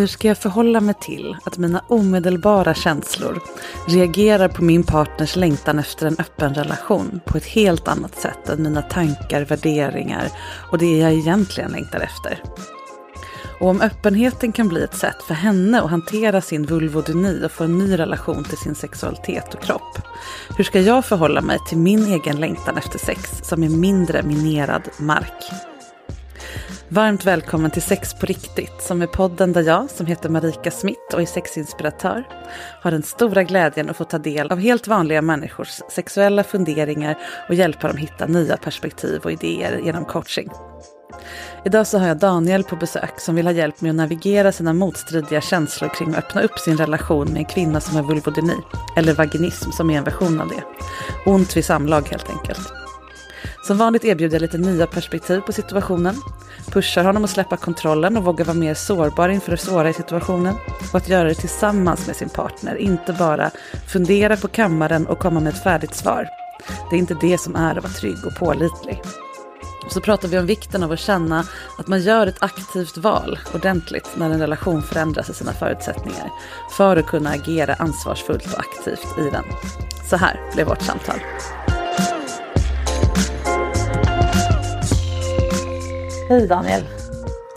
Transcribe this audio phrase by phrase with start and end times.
[0.00, 3.40] Hur ska jag förhålla mig till att mina omedelbara känslor
[3.88, 8.62] reagerar på min partners längtan efter en öppen relation på ett helt annat sätt än
[8.62, 10.28] mina tankar, värderingar
[10.70, 12.42] och det jag egentligen längtar efter?
[13.60, 17.64] Och om öppenheten kan bli ett sätt för henne att hantera sin vulvodyni och få
[17.64, 19.98] en ny relation till sin sexualitet och kropp.
[20.56, 24.88] Hur ska jag förhålla mig till min egen längtan efter sex som är mindre minerad
[24.98, 25.69] mark?
[26.88, 31.14] Varmt välkommen till Sex på riktigt som är podden där jag, som heter Marika Smith
[31.14, 32.24] och är sexinspiratör,
[32.82, 37.18] har den stora glädjen att få ta del av helt vanliga människors sexuella funderingar
[37.48, 40.50] och hjälpa dem hitta nya perspektiv och idéer genom coaching.
[41.64, 44.72] Idag så har jag Daniel på besök som vill ha hjälp med att navigera sina
[44.72, 48.56] motstridiga känslor kring att öppna upp sin relation med en kvinna som har vulvodyni,
[48.96, 50.62] eller vaginism som är en version av det.
[51.30, 52.72] Ont vid samlag helt enkelt.
[53.70, 56.16] Som vanligt erbjuder jag lite nya perspektiv på situationen,
[56.66, 60.54] pushar honom att släppa kontrollen och våga vara mer sårbar inför det svåra i situationen
[60.92, 63.50] och att göra det tillsammans med sin partner, inte bara
[63.92, 66.28] fundera på kammaren och komma med ett färdigt svar.
[66.90, 69.02] Det är inte det som är att vara trygg och pålitlig.
[69.90, 71.44] Så pratar vi om vikten av att känna
[71.78, 76.30] att man gör ett aktivt val ordentligt när en relation förändras i sina förutsättningar
[76.76, 79.44] för att kunna agera ansvarsfullt och aktivt i den.
[80.10, 81.20] Så här blev vårt samtal.
[86.30, 86.82] Hej Daniel!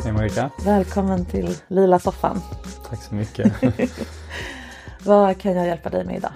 [0.04, 0.52] Hej Marika!
[0.66, 2.38] Välkommen till Lila soffan.
[2.90, 3.54] Tack så mycket.
[5.06, 6.32] Vad kan jag hjälpa dig med idag?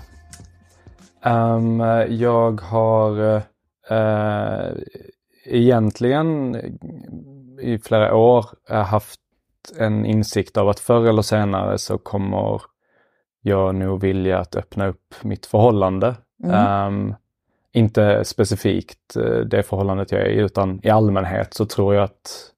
[1.26, 3.20] Um, jag har
[3.92, 4.72] uh,
[5.46, 6.56] egentligen
[7.62, 8.46] i flera år
[8.84, 9.20] haft
[9.80, 12.62] en insikt av att förr eller senare så kommer
[13.42, 16.16] jag nog vilja att öppna upp mitt förhållande.
[16.44, 16.88] Mm.
[16.88, 17.16] Um,
[17.78, 19.14] inte specifikt
[19.46, 22.52] det förhållandet jag är i utan i allmänhet så tror jag att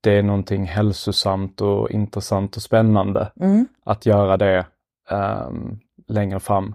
[0.00, 3.66] det är någonting hälsosamt och intressant och spännande mm.
[3.84, 4.66] att göra det
[5.10, 6.74] um, längre fram.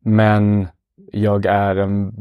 [0.00, 0.68] Men
[1.12, 2.14] jag är en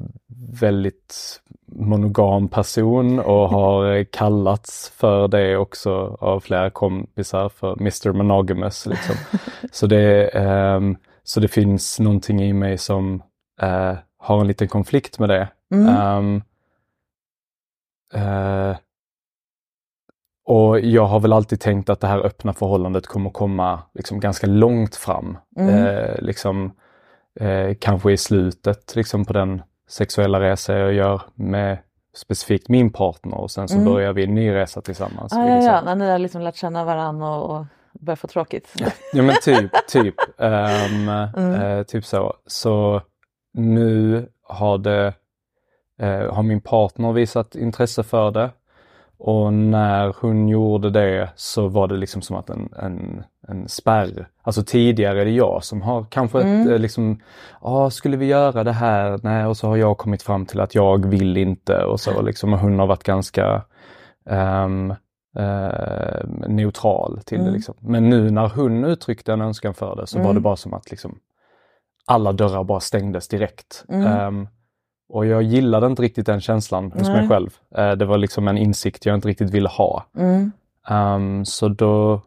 [0.59, 8.85] väldigt monogam person och har kallats för det också av flera kompisar för Mr Monogamous.
[8.85, 9.15] Liksom.
[9.71, 10.29] så, det,
[10.75, 13.23] um, så det finns någonting i mig som
[13.63, 15.47] uh, har en liten konflikt med det.
[15.71, 16.17] Mm.
[16.17, 16.43] Um,
[18.15, 18.75] uh,
[20.45, 24.47] och jag har väl alltid tänkt att det här öppna förhållandet kommer komma liksom ganska
[24.47, 25.37] långt fram.
[25.57, 25.75] Mm.
[25.75, 26.71] Uh, liksom,
[27.41, 31.77] uh, kanske i slutet liksom, på den sexuella resa jag gör med
[32.15, 33.85] specifikt min partner och sen så mm.
[33.85, 35.33] börjar vi en ny resa tillsammans.
[35.33, 38.73] Ah, ja, ja, när ni har liksom lärt känna varandra och, och börjar få tråkigt.
[39.13, 40.15] Ja men typ, typ.
[40.37, 42.33] Um, uh, typ så.
[42.45, 43.01] Så
[43.55, 45.13] nu har det,
[46.01, 48.49] uh, har min partner visat intresse för det.
[49.17, 54.27] Och när hon gjorde det så var det liksom som att en, en, en spärr.
[54.41, 56.73] Alltså tidigare är det jag som har kanske mm.
[56.73, 57.19] ett, liksom,
[57.61, 59.19] ja skulle vi göra det här?
[59.23, 62.53] Nej, och så har jag kommit fram till att jag vill inte och så liksom.
[62.53, 63.61] Och hon har varit ganska
[64.25, 64.91] um,
[65.39, 67.47] uh, neutral till mm.
[67.47, 67.57] det.
[67.57, 67.75] Liksom.
[67.79, 70.27] Men nu när hon uttryckte en önskan för det så mm.
[70.27, 71.19] var det bara som att liksom,
[72.05, 73.85] alla dörrar bara stängdes direkt.
[73.87, 74.47] Um,
[75.09, 77.49] och jag gillade inte riktigt den känslan hos mig själv.
[77.77, 80.05] Uh, det var liksom en insikt jag inte riktigt ville ha.
[80.17, 80.51] Mm.
[80.89, 82.21] Um, så då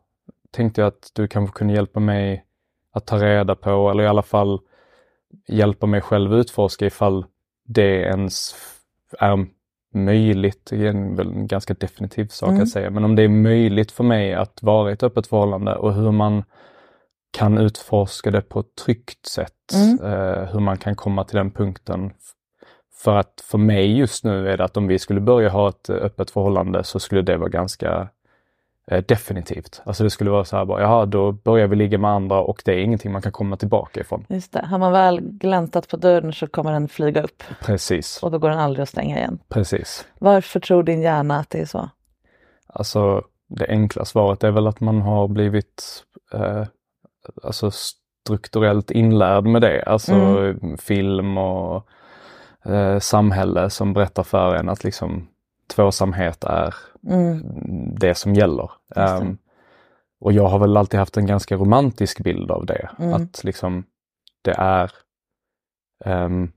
[0.50, 2.44] tänkte jag att du kanske kunde hjälpa mig
[2.92, 4.60] att ta reda på eller i alla fall
[5.48, 7.24] hjälpa mig själv utforska ifall
[7.64, 8.54] det ens
[9.18, 9.46] är
[9.94, 12.62] möjligt, det är en, en ganska definitiv sak mm.
[12.62, 15.74] att säga, men om det är möjligt för mig att vara i ett öppet förhållande
[15.74, 16.44] och hur man
[17.38, 19.52] kan utforska det på ett tryggt sätt.
[19.74, 20.00] Mm.
[20.00, 22.12] Uh, hur man kan komma till den punkten
[22.98, 25.90] för att för mig just nu är det att om vi skulle börja ha ett
[25.90, 28.08] öppet förhållande så skulle det vara ganska
[28.90, 29.82] eh, definitivt.
[29.84, 32.62] Alltså det skulle vara så här bara, jaha då börjar vi ligga med andra och
[32.64, 34.24] det är ingenting man kan komma tillbaka ifrån.
[34.28, 37.42] Just det, har man väl gläntat på dörren så kommer den flyga upp.
[37.60, 38.22] Precis.
[38.22, 39.38] Och då går den aldrig att stänga igen.
[39.48, 40.06] Precis.
[40.18, 41.90] Varför tror din hjärna att det är så?
[42.66, 46.64] Alltså det enkla svaret är väl att man har blivit eh,
[47.42, 49.82] alltså strukturellt inlärd med det.
[49.82, 50.78] Alltså mm.
[50.78, 51.88] film och
[52.64, 55.28] eh, samhälle som berättar för en att liksom
[55.74, 56.74] tvåsamhet är
[57.06, 57.42] mm.
[57.98, 58.70] det som gäller.
[58.96, 59.38] Um,
[60.20, 62.90] och jag har väl alltid haft en ganska romantisk bild av det.
[62.98, 63.14] Mm.
[63.14, 63.84] Att liksom
[64.42, 64.92] det är
[66.04, 66.52] um,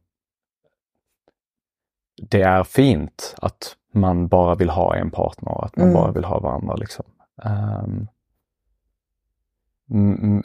[2.22, 6.02] det är fint att man bara vill ha en partner, att man mm.
[6.02, 6.76] bara vill ha varandra.
[6.76, 7.06] Liksom.
[7.44, 8.08] Um,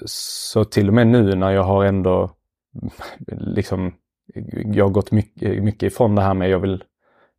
[0.06, 2.30] så till och med nu när jag har ändå
[3.26, 3.94] liksom
[4.64, 6.84] jag har gått mycket, mycket ifrån det här med jag vill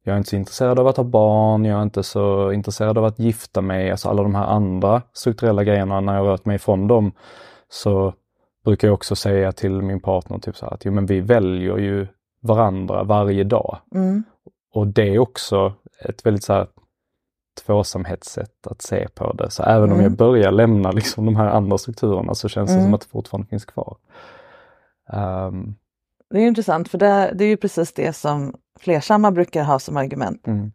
[0.04, 3.06] jag är inte så intresserad av att ha barn, jag är inte så intresserad av
[3.06, 6.88] att gifta mig, alltså alla de här andra strukturella grejerna, när jag rört mig ifrån
[6.88, 7.12] dem
[7.69, 8.13] så
[8.65, 11.77] brukar jag också säga till min partner typ så här, att jo, men vi väljer
[11.77, 12.07] ju
[12.42, 13.77] varandra varje dag.
[13.95, 14.24] Mm.
[14.74, 16.68] Och det är också ett väldigt så här
[17.65, 19.51] tvåsamhetssätt att se på det.
[19.51, 19.98] Så även mm.
[19.98, 22.80] om jag börjar lämna liksom de här andra strukturerna så känns mm.
[22.80, 23.98] det som att det fortfarande finns kvar.
[25.13, 25.75] Um,
[26.30, 29.98] det är intressant för det, det är ju precis det som flersamma brukar ha som
[29.98, 30.48] argument.
[30.48, 30.71] Mm.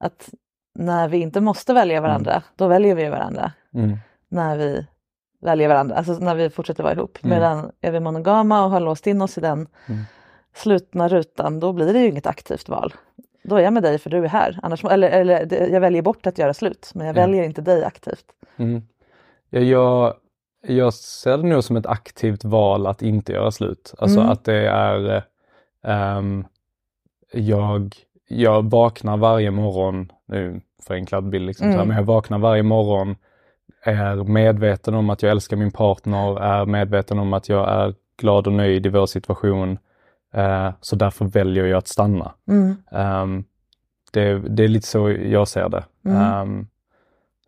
[0.00, 0.30] Att
[0.74, 2.42] när vi inte måste välja varandra, mm.
[2.56, 3.52] då väljer vi varandra.
[3.74, 3.98] Mm.
[4.28, 4.86] När vi
[5.40, 7.18] väljer varandra, alltså när vi fortsätter vara ihop.
[7.22, 7.38] Mm.
[7.38, 10.02] Medan är vi monogama och har låst in oss i den mm.
[10.54, 12.94] slutna rutan, då blir det ju inget aktivt val.
[13.48, 14.58] Då är jag med dig för du är här.
[14.62, 18.24] Annars, eller, eller jag väljer bort att göra slut, men jag väljer inte dig aktivt.
[18.56, 18.82] Mm.
[19.50, 20.14] Ja, jag,
[20.66, 23.94] jag ser det nog som ett aktivt val att inte göra slut.
[23.98, 24.32] Alltså mm.
[24.32, 25.22] att det är
[25.82, 26.46] um,
[27.32, 27.94] jag,
[28.28, 31.78] jag vaknar varje morgon, nu förenklad bild liksom, mm.
[31.78, 33.16] så men jag vaknar varje morgon,
[33.82, 38.46] är medveten om att jag älskar min partner, är medveten om att jag är glad
[38.46, 39.78] och nöjd i vår situation.
[40.36, 42.32] Uh, så därför väljer jag att stanna.
[42.48, 42.76] Mm.
[42.90, 43.44] Um,
[44.12, 45.84] det, det, är lite så jag ser det.
[46.04, 46.40] Mm.
[46.40, 46.68] Um,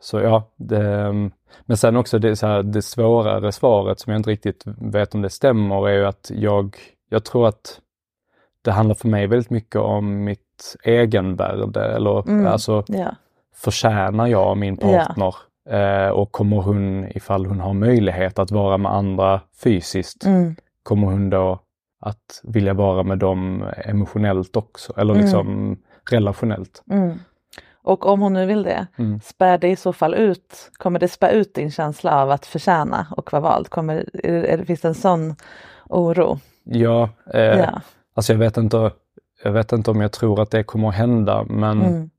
[0.01, 1.13] så ja, det,
[1.61, 5.23] men sen också det, så här, det svårare svaret som jag inte riktigt vet om
[5.23, 6.77] det stämmer är ju att jag,
[7.09, 7.81] jag tror att
[8.63, 13.15] det handlar för mig väldigt mycket om mitt egenvärde eller mm, alltså ja.
[13.55, 15.35] förtjänar jag min partner
[15.65, 15.77] ja.
[15.77, 20.57] eh, och kommer hon ifall hon har möjlighet att vara med andra fysiskt, mm.
[20.83, 21.61] kommer hon då
[22.01, 25.25] att vilja vara med dem emotionellt också eller mm.
[25.25, 25.79] liksom
[26.11, 26.83] relationellt.
[26.91, 27.19] Mm.
[27.83, 29.21] Och om hon nu vill det, mm.
[29.21, 33.07] spär det i så fall ut, kommer det spä ut din känsla av att förtjäna
[33.17, 33.69] och vara vald?
[33.69, 35.37] Kommer, är, är, finns det en sån
[35.89, 36.39] oro?
[36.65, 37.81] Ja, eh, ja.
[38.15, 38.93] alltså jag vet, inte,
[39.45, 41.83] jag vet inte om jag tror att det kommer att hända men...
[41.83, 42.11] Mm.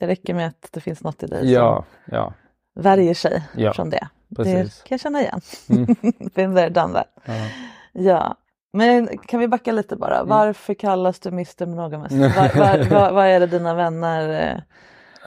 [0.00, 2.32] Det räcker med att det finns något i dig ja, som ja.
[2.74, 4.08] värjer sig ja, från det.
[4.36, 4.82] Precis.
[4.82, 5.40] Det kan jag känna igen.
[5.68, 5.86] Mm.
[6.34, 7.06] Been there, done that.
[7.24, 7.46] Ja.
[7.92, 8.36] ja.
[8.72, 10.16] Men kan vi backa lite bara?
[10.16, 10.28] Mm.
[10.28, 12.12] Varför kallas du Mr Monogamous?
[12.90, 14.64] Vad är det dina vänner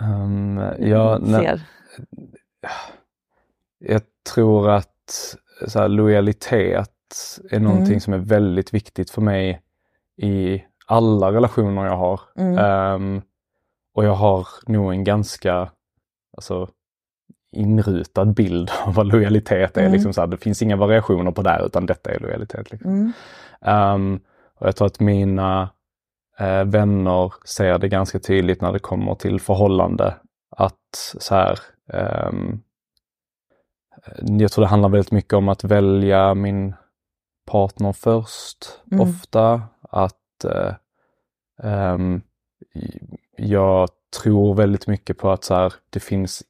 [0.02, 1.62] um, ja, ser?
[3.80, 4.02] Jag
[4.34, 5.36] tror att
[5.68, 6.90] så här, lojalitet
[7.52, 8.00] är någonting mm.
[8.00, 9.62] som är väldigt viktigt för mig
[10.18, 12.22] i alla relationer jag har.
[12.36, 12.58] Mm.
[12.96, 13.22] Um,
[13.94, 15.72] och jag har nog en ganska
[16.38, 16.70] alltså,
[17.52, 19.82] inrutad bild av vad lojalitet är.
[19.82, 19.94] Mm.
[19.94, 22.72] Liksom så här, det finns inga variationer på det utan detta är lojalitet.
[22.72, 22.92] Liksom.
[22.92, 23.96] Mm.
[23.96, 24.20] Um,
[24.60, 25.70] och jag tror att mina
[26.42, 30.16] uh, vänner ser det ganska tydligt när det kommer till förhållande.
[30.58, 31.60] Att så här,
[32.28, 32.62] um,
[34.22, 36.74] jag tror det handlar väldigt mycket om att välja min
[37.46, 39.10] partner först Mm.
[39.10, 39.62] ofta.
[39.82, 40.74] Att eh,
[41.64, 42.22] ehm,
[43.38, 43.90] jag
[44.22, 46.44] tror väldigt mycket på att så här, det finns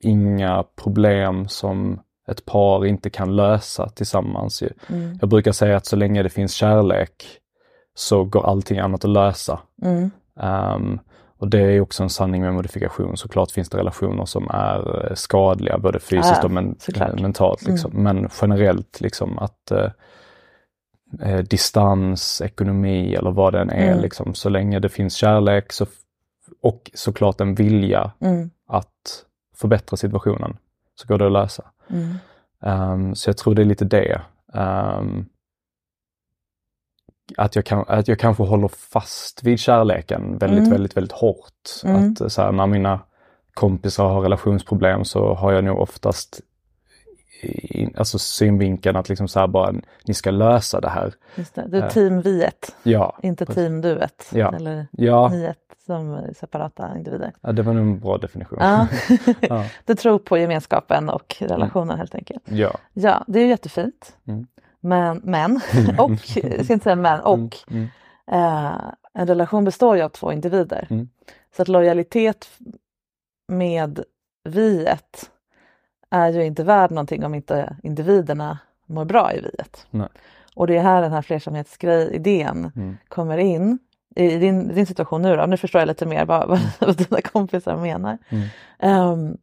[0.00, 4.62] inga problem som ett par inte kan lösa tillsammans.
[4.88, 5.18] Mm.
[5.20, 7.24] Jag brukar säga att så länge det finns kärlek
[7.94, 9.60] så går allting annat att lösa.
[9.82, 10.10] Mm.
[10.40, 10.98] Ehm,
[11.38, 13.16] och det är också en sanning med modifikation.
[13.16, 17.08] Såklart finns det relationer som är eh, skadliga både fysiskt Ja, och men, såklart.
[17.08, 17.18] Mm.
[17.18, 17.62] eh, mentalt.
[17.66, 17.90] Liksom.
[17.94, 19.90] Men generellt liksom att eh,
[21.22, 24.02] eh, distans, ekonomi eller vad den är, Mm.
[24.02, 25.86] liksom, så länge det finns kärlek så,
[26.62, 28.50] och såklart en vilja Mm.
[28.68, 29.24] att
[29.60, 30.56] förbättra situationen
[30.94, 31.64] så går det att lösa.
[31.90, 32.14] Mm.
[32.62, 34.20] Ehm, så jag tror det är lite det.
[34.54, 35.26] Ehm,
[37.36, 40.70] att, jag kan, att jag kanske håller fast vid kärleken väldigt, Mm.
[40.70, 41.70] väldigt, väldigt hårt.
[41.84, 42.12] Mm.
[42.12, 43.00] Att så här, när mina
[43.54, 46.40] kompisar har relationsproblem så har jag nog oftast
[47.96, 51.14] alltså synvinkeln att liksom så här bara, ni ska lösa det här.
[51.34, 51.64] Just det.
[51.68, 51.90] Du är Ja.
[51.90, 53.62] team viet, Ja, inte precis.
[53.62, 54.30] team duet.
[54.32, 54.54] Ja.
[54.56, 55.56] Eller ja, niet
[55.86, 57.32] som separata individer.
[57.40, 58.58] ja det var nog en bra definition.
[58.60, 58.86] Ja.
[59.40, 59.64] Ja.
[59.84, 62.42] Du tror på gemenskapen och relationen helt enkelt.
[62.44, 62.70] ja.
[62.92, 64.16] Ja, det är ju jättefint.
[64.28, 64.46] Mm.
[64.80, 65.56] Men, men
[65.98, 67.88] och, jag ska inte säga men, och Mm,
[68.32, 68.72] eh,
[69.14, 70.86] en relation består ju av två individer.
[70.90, 71.08] Mm.
[71.56, 72.48] Så att lojalitet
[73.48, 74.04] med
[74.48, 75.30] viet
[76.10, 79.86] är ju inte värd någonting om inte individerna mår bra i viet.
[79.90, 80.08] Nej.
[80.54, 82.96] Och det är här den här flersamhetsgrej-idén Mm.
[83.08, 83.78] kommer in.
[84.16, 87.20] I din, din situation nu då, nu förstår jag lite mer vad, vad, vad dina
[87.20, 88.18] kompisar menar.
[88.28, 88.46] Mm.
[88.78, 89.36] Ehm,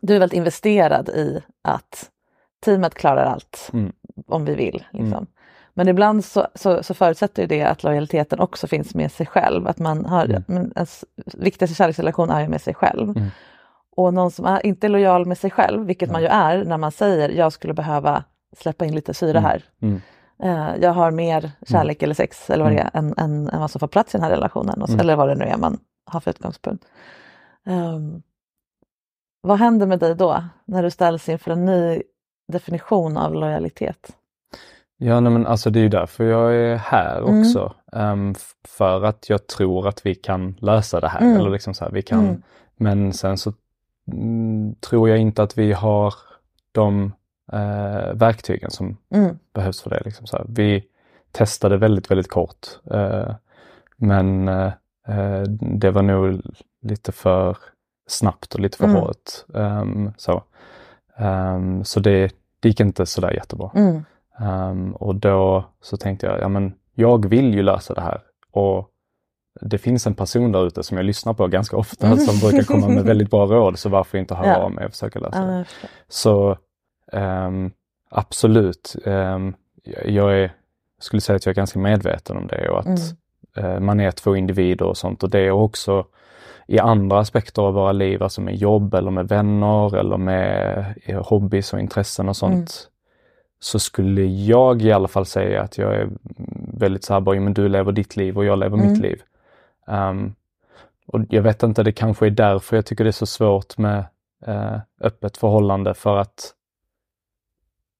[0.00, 2.10] du är väldigt investerad i att
[2.64, 3.92] teamet klarar allt Mm.
[4.26, 4.84] om vi vill.
[4.90, 5.12] Liksom.
[5.12, 5.26] Mm.
[5.74, 9.68] Men ibland så, så, så förutsätter ju det att lojaliteten också finns med sig själv.
[9.68, 10.42] Att man har, Mm.
[10.46, 11.04] men ens
[11.34, 13.14] viktigaste kärleksrelation är ju med sig själv.
[13.96, 14.06] Mm.
[14.06, 16.76] Och någon som är, inte är lojal med sig själv, vilket man ju är när
[16.78, 18.24] man säger jag skulle behöva
[18.56, 19.44] släppa in lite syre Mm.
[19.44, 19.64] här.
[19.82, 20.00] Mm.
[20.42, 22.90] Eh, jag har mer kärlek eller sex eller vad det Mm.
[22.94, 24.80] är än, än, än vad som får plats i den här relationen.
[24.86, 25.00] Så, Mm.
[25.00, 26.84] Eller vad det nu är man har för utgångspunkt.
[27.66, 28.22] Ehm,
[29.40, 32.02] vad händer med dig då när du ställs inför en ny
[32.52, 34.16] definition av lojalitet?
[34.96, 37.40] Ja, nej, men alltså det är ju därför jag är här Mm.
[37.40, 37.74] också.
[37.92, 41.20] Ehm, f- för att jag tror att vi kan lösa det här.
[41.20, 41.36] Mm.
[41.36, 42.42] Eller liksom så här, vi kan, Mm.
[42.76, 43.61] Men sen så mm,
[44.80, 46.14] tror jag inte att vi har
[46.72, 47.12] de
[47.52, 49.38] eh, verktygen som Mm.
[49.54, 50.02] behövs för det.
[50.04, 50.46] Liksom så här.
[50.48, 50.84] Vi
[51.32, 52.66] testade väldigt, väldigt kort.
[52.90, 53.34] Eh,
[53.96, 54.72] men eh,
[55.08, 56.40] eh, det var nog
[56.82, 57.56] lite för
[58.06, 58.96] snabbt och lite för Mm.
[58.96, 59.30] hårt.
[59.54, 60.42] Ehm, så
[61.16, 63.70] Ehm, så det, det gick inte sådär jättebra.
[63.74, 64.04] Mm.
[64.40, 68.20] Ehm, och då så tänkte jag, ja men jag vill ju lösa det här.
[68.50, 68.88] Och
[69.60, 72.18] det finns en person där ute som jag lyssnar på ganska ofta Mm.
[72.18, 74.56] som brukar komma med väldigt bra råd, så varför inte höra Ja.
[74.56, 75.64] av mig och försöka lösa det.
[76.08, 76.56] Så
[77.12, 77.70] ehm,
[78.10, 79.54] absolut, ehm,
[80.06, 80.52] jag- är,
[81.00, 82.86] skulle säga att jag är ganska medveten om det och att
[83.56, 83.70] Mm.
[83.74, 86.06] eh, man är två individer och sånt och det är också
[86.66, 91.24] i andra aspekter av våra liv, alltså med jobb eller med vänner eller med eh,
[91.28, 92.52] hobbys och intressen och sånt.
[92.54, 92.66] Mm.
[93.60, 96.08] Så skulle jag i alla fall säga att jag är
[96.78, 98.90] väldigt så här, bara, "Ja, men du lever ditt liv och jag lever Mm.
[98.92, 99.22] mitt liv.
[99.86, 100.34] Ehm,
[101.06, 104.04] och jag vet inte, det kanske är därför jag tycker det är så svårt med
[104.46, 106.54] eh, öppet förhållande för att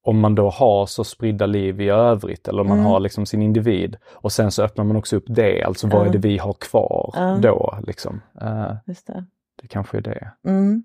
[0.04, 2.90] om man då har så spridda liv i övrigt eller om man Mm.
[2.90, 6.06] har liksom sin individ och sen så öppnar man också upp det, alltså vad Ja.
[6.06, 7.38] är det vi har kvar Ja.
[7.42, 7.78] då?
[7.86, 8.20] Liksom.
[8.40, 9.24] Eh, Just det.
[9.62, 10.30] det kanske är det.
[10.46, 10.82] Mm.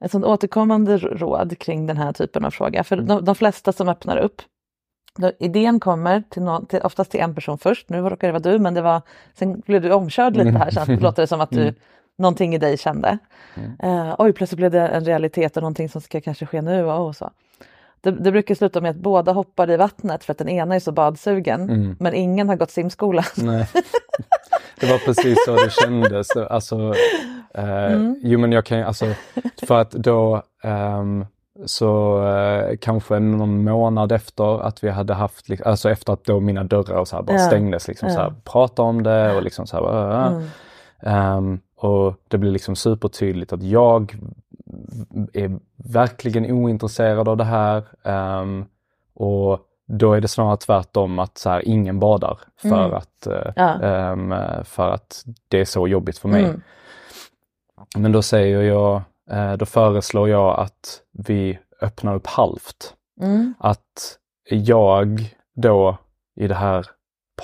[0.00, 2.84] Ett sånt återkommande råd kring den här typen av fråga.
[2.84, 4.42] För de, de flesta som öppnar upp,
[5.38, 7.88] idén kommer till, någon, till oftast till en person först.
[7.88, 9.02] Nu råkar det vara du, men det var,
[9.34, 11.74] sen blev du omkörd lite här så att det låter som att du, Mm.
[12.18, 13.18] någonting i dig kände.
[13.82, 16.84] Eh, oj, plötsligt blev det en realitet och någonting som ska kanske ske nu.
[16.84, 17.30] Och, och så.
[18.00, 20.80] Det, det brukar sluta med att båda hoppar i vattnet för att den ena är
[20.80, 21.96] så badsugen, Mm.
[22.00, 23.24] men ingen har gått simskola.
[23.36, 23.68] Nej.
[24.80, 26.36] Det var precis så det kändes.
[26.36, 26.94] Alltså,
[27.54, 28.20] eh, Mm.
[28.22, 29.06] Jo men jag kan alltså,
[29.66, 31.26] för att då ehm,
[31.66, 36.64] så eh, kanske någon månad efter att vi hade haft, alltså efter att då mina
[36.64, 37.46] dörrar och så bara Ja.
[37.46, 38.22] stängdes, liksom så Ja.
[38.22, 40.32] här, prata om det och liksom så här, äh.
[40.32, 40.44] Mm.
[41.00, 44.16] Ehm, och det blir liksom supertydligt att jag
[45.32, 47.82] är verkligen ointresserad av det här.
[48.02, 48.64] ehm,
[49.14, 52.94] och då är det snarare tvärtom att så här, ingen badar för, Mm.
[52.94, 53.80] att, eh, Ja.
[53.82, 54.34] ehm,
[54.64, 56.44] för att det är så jobbigt för mig.
[56.44, 56.60] Mm.
[57.96, 59.02] Men då säger jag,
[59.58, 62.94] då föreslår jag att vi öppnar upp halvt.
[63.20, 63.54] Mm.
[63.58, 64.18] Att
[64.50, 65.96] jag då
[66.36, 66.86] i det här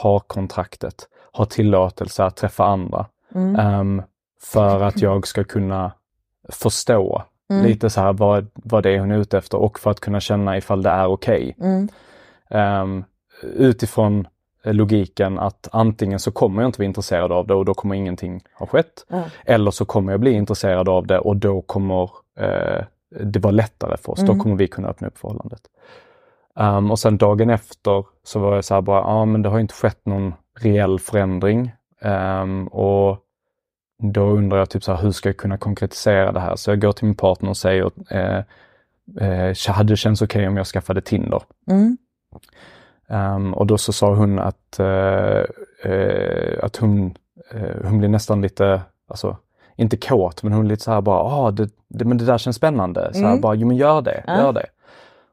[0.03, 3.07] parkontraktet har tillåtelse att träffa andra.
[3.35, 3.57] Mm.
[3.57, 4.03] Ehm,
[4.43, 5.93] för att jag ska kunna
[6.49, 7.67] förstå Mm.
[7.67, 10.21] Lite så här vad, vad det är hon är ute efter och för att kunna
[10.21, 11.57] känna ifall det är okej.
[11.61, 11.89] Mm.
[12.51, 13.05] Ehm,
[13.43, 14.29] utifrån
[14.65, 18.41] logiken att antingen så kommer jag inte vara intresserad av det och då kommer ingenting
[18.59, 19.07] ha skett.
[19.09, 19.23] Ja.
[19.45, 22.85] Eller så kommer jag bli intresserad av det och då kommer eh,
[23.21, 24.21] det vara lättare för oss.
[24.21, 24.39] Då Mm.
[24.43, 25.61] kommer vi kunna öppna upp förhållandet.
[26.57, 29.61] Ehm, och sen dagen efter så var jag så här bara, ja men det har
[29.61, 31.73] inte skett någon reell förändring.
[32.01, 33.19] Ehm, och
[34.03, 36.57] då undrar jag typ så här, hur ska jag kunna konkretisera det här?
[36.57, 38.39] Så jag går till min partner och säger, eh,
[39.27, 41.43] eh, hade det känts okej om jag skaffade Tinder?
[41.71, 41.99] Mm.
[43.11, 45.45] Ehm, och då så sa hon att, eh,
[45.93, 47.15] eh, att hon,
[47.51, 49.37] eh, hon blir nästan lite, alltså
[49.77, 52.57] inte kåt, men hon lite så här bara, ah, det, det, men det där känns
[52.57, 53.11] spännande.
[53.15, 53.41] Så här, Mm.
[53.41, 54.37] bara, jo men gör det, Ja.
[54.41, 54.67] gör det.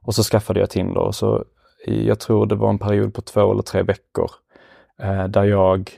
[0.02, 1.46] Och så skaffade jag Tinder och så,
[1.86, 4.32] jag tror det var en period på två eller tre veckor
[5.30, 5.92] där jag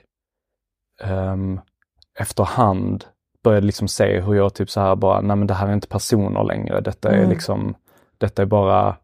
[1.03, 1.59] ehm,
[2.19, 3.05] efterhand
[3.43, 5.87] började liksom se hur jag typ så här bara, nej men det här är inte
[5.87, 7.29] personer längre, detta är Mm.
[7.29, 7.75] liksom,
[8.17, 8.95] detta är bara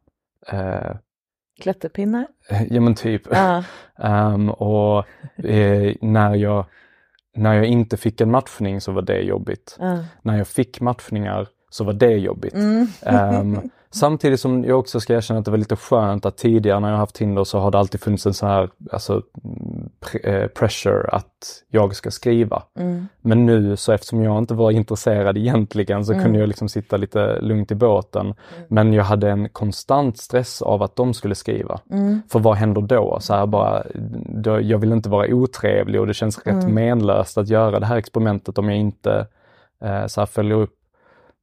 [0.48, 0.96] eh,
[1.62, 2.28] Klätterpinnar.
[2.70, 3.22] Ja men typ.
[3.32, 3.64] Ja.
[3.98, 5.06] Ehm, och
[5.46, 6.66] eh, när, jag,
[7.36, 9.78] när jag inte fick en matchning så var det jobbigt.
[9.80, 10.04] Ja.
[10.22, 12.54] När jag fick matchningar så var det jobbigt.
[12.54, 12.88] Mm.
[13.02, 13.60] Ehm,
[13.92, 16.98] samtidigt som jag också ska erkänna att det var lite skönt att tidigare när jag
[16.98, 19.14] haft Tinder så har det alltid funnits en sån här alltså,
[19.44, 22.64] mm, pre- eh, pressure att jag ska skriva.
[22.80, 23.08] Mm.
[23.22, 26.24] Men nu så eftersom jag inte var intresserad egentligen så Mm.
[26.24, 28.34] kunde jag liksom sitta lite lugnt i båten.
[28.68, 31.80] Men jag hade en konstant stress av att de skulle skriva.
[31.92, 32.22] Mm.
[32.32, 33.18] För vad händer då?
[33.22, 33.84] Så här bara,
[34.44, 36.74] då jag vill inte vara otrevlig och det känns rätt Mm.
[36.74, 39.28] menlöst att göra det här experimentet om jag inte
[39.84, 40.72] eh, så här följer upp.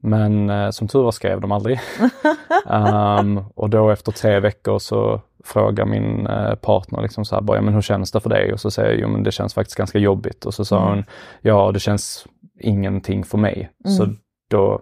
[0.05, 1.81] Men eh, som tur var skrev de aldrig.
[2.67, 7.57] Ehm, och då efter tre veckor så frågar min eh, partner liksom så här, bara,
[7.57, 8.53] ja, men hur känns det för dig?
[8.53, 10.45] Och så säger jag, jo men det känns faktiskt ganska jobbigt.
[10.47, 10.89] Och så sa Mm.
[10.95, 11.05] hon,
[11.41, 12.27] ja det känns
[12.61, 13.71] ingenting för mig.
[13.85, 14.17] Så Mm.
[14.51, 14.81] då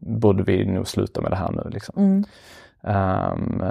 [0.00, 1.70] borde vi nog sluta med det här nu.
[1.70, 1.94] Liksom.
[1.96, 2.24] Mm.
[2.84, 3.62] Ehm,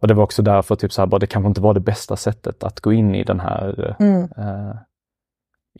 [0.00, 2.16] och det var också därför typ så här, bara, det kanske inte var det bästa
[2.16, 3.96] sättet att gå in i den här
[4.38, 4.76] eh,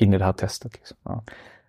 [0.01, 0.73] in i det här testet.
[0.75, 0.97] Liksom.
[1.05, 1.25] Ja.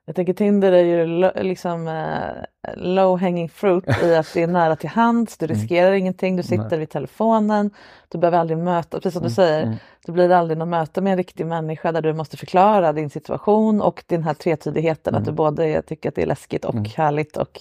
[0.08, 4.76] Jag tänker Tinder är ju liksom eh, low hanging fruit i att det är nära
[4.76, 6.68] till hands, du riskerar ingenting, du sitter Mm.
[6.70, 6.80] Nej.
[6.80, 7.70] vid telefonen,
[8.10, 9.76] du behöver aldrig möta, precis som du säger, mm.
[10.06, 13.82] det blir aldrig något möte med en riktig människa där du måste förklara din situation
[13.82, 15.36] och den här tvetydigheten, att du Mm.
[15.36, 16.86] både tycker att det är läskigt och Mm.
[16.96, 17.60] härligt och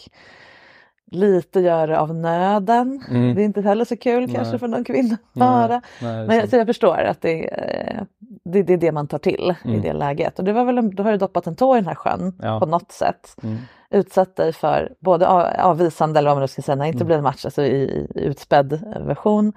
[1.15, 3.05] lite gör det av nöden.
[3.11, 3.35] Mm.
[3.35, 4.59] Det är inte heller så kul kanske Nej.
[4.59, 5.83] för någon kvinna att höra.
[6.01, 6.51] Men sant.
[6.51, 8.03] så jag förstår att det, eh,
[8.45, 9.83] det, det är det man tar till i Mm.
[9.83, 10.39] det läget.
[10.39, 12.39] Och det var väl, en- då har du doppat en tå i den här sjön
[12.43, 12.61] Ja.
[12.61, 13.37] på något sätt.
[13.43, 13.57] Mm.
[13.91, 16.97] Utsatt dig för både av- avvisande eller vad man nu ska säga, när det inte
[16.99, 17.07] Mm.
[17.07, 17.83] blir en match, alltså i,
[18.15, 18.73] i utspädd
[19.07, 19.53] version.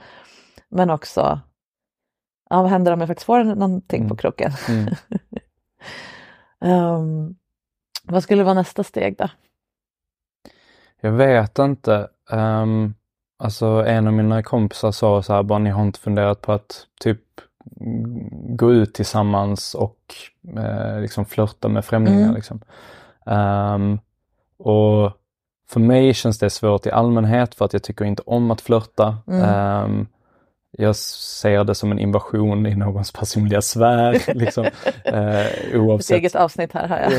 [0.70, 1.39] Men också,
[2.50, 4.52] ja, vad händer om jag faktiskt får någonting på kroken?
[4.70, 4.93] Mm.
[6.62, 7.36] Ehm,
[8.04, 9.28] vad skulle vara nästa steg då?
[11.01, 12.07] Jag vet inte.
[12.31, 12.93] Um,
[13.38, 16.88] alltså en av mina kompisar sa så här, bara ni har inte funderat på att
[16.99, 17.21] typ
[18.49, 19.97] gå ut tillsammans och
[20.57, 22.23] eh, liksom flörta med främlingar.
[22.23, 22.36] Mm.
[22.36, 22.62] Liksom.
[23.25, 23.99] Ehm,
[24.57, 25.12] och
[25.69, 29.17] för mig känns det svårt i allmänhet för att jag tycker inte om att flörta.
[29.27, 29.43] Mm.
[29.43, 30.07] Ehm,
[30.71, 34.33] jag ser det som en invasion i någons personliga sfär.
[34.33, 34.65] liksom,
[35.03, 37.12] eh, Ett oavsett eget avsnitt här har jag.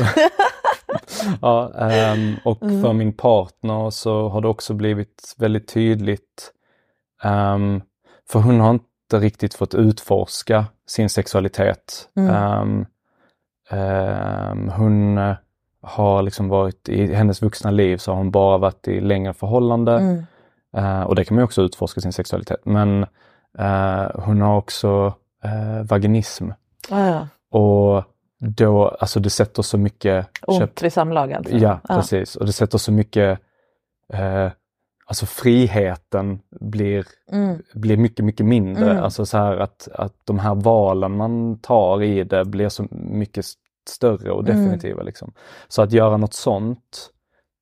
[1.41, 2.81] ja, ehm, och Mm.
[2.81, 6.51] för min partner så har det också blivit väldigt tydligt.
[7.23, 7.81] ehm,
[8.29, 12.09] för hon har inte riktigt fått utforska sin sexualitet.
[12.17, 12.85] Mm.
[13.69, 15.35] Ehm, hon eh,
[15.81, 19.93] har liksom varit i hennes vuxna liv så har hon bara varit i längre förhållande.
[19.99, 20.25] Mm.
[20.77, 22.65] Eh, och det kan man ju också utforska sin sexualitet.
[22.65, 23.03] Men
[23.59, 26.49] eh, hon har också eh, vaginism.
[26.89, 27.27] Ah, ja.
[27.59, 28.03] Och
[28.39, 31.55] då, alltså det sätter så mycket Ont vid samlag alltså?
[31.55, 32.35] Ja, precis.
[32.35, 33.39] Och det sätter så mycket,
[34.13, 34.51] eh,
[35.05, 37.61] alltså friheten blir, Mm.
[37.73, 38.91] blir mycket, mycket mindre.
[38.91, 39.03] Mm.
[39.03, 43.45] Alltså så här att, att de här valen man tar i det blir så mycket
[43.45, 44.55] st- större och Mm.
[44.63, 45.03] definitiva.
[45.03, 45.31] Liksom.
[45.67, 47.09] Så att göra något sånt,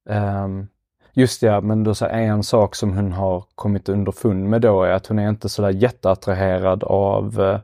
[0.09, 0.67] ehm,
[1.13, 4.83] just det, men då så är en sak som hon har kommit underfund med då
[4.83, 7.59] är att hon är inte sådär jätteattraherad av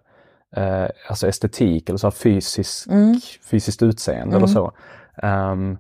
[0.55, 3.15] eh, alltså estetik eller så fysisk, Mm.
[3.49, 4.37] fysiskt utseende Mm.
[4.37, 4.71] eller så.
[5.17, 5.77] Ehm,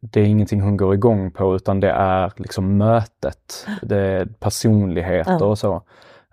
[0.00, 5.36] det är ingenting hon går igång på utan det är liksom mötet, det är personligheter
[5.40, 5.44] Ja.
[5.44, 5.82] och så.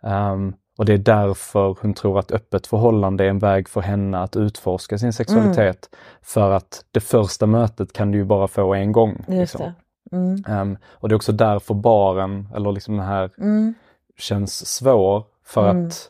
[0.04, 4.18] Ehm, och det är därför hon tror att öppet förhållande är en väg för henne
[4.20, 5.90] att utforska sin sexualitet.
[5.92, 6.00] Mm.
[6.22, 9.24] För att det första mötet kan du ju bara få en gång.
[9.28, 9.62] Liksom.
[9.62, 10.16] det.
[10.16, 10.44] Mm.
[10.48, 13.74] Ehm, och det är också därför baren, eller liksom den här Mm.
[14.18, 15.88] känns svår för Mm.
[15.88, 16.10] att